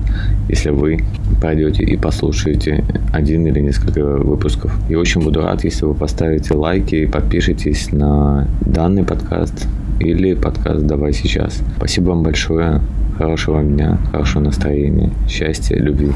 [0.49, 1.05] если вы
[1.41, 4.73] пройдете и послушаете один или несколько выпусков.
[4.89, 9.67] И очень буду рад, если вы поставите лайки и подпишитесь на данный подкаст
[10.01, 11.63] или подкаст «Давай сейчас».
[11.77, 12.81] Спасибо вам большое.
[13.19, 16.13] Хорошего дня, хорошего настроения, счастья, любви.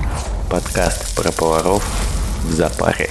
[0.50, 1.84] Подкаст про поваров
[2.48, 3.10] в запаре.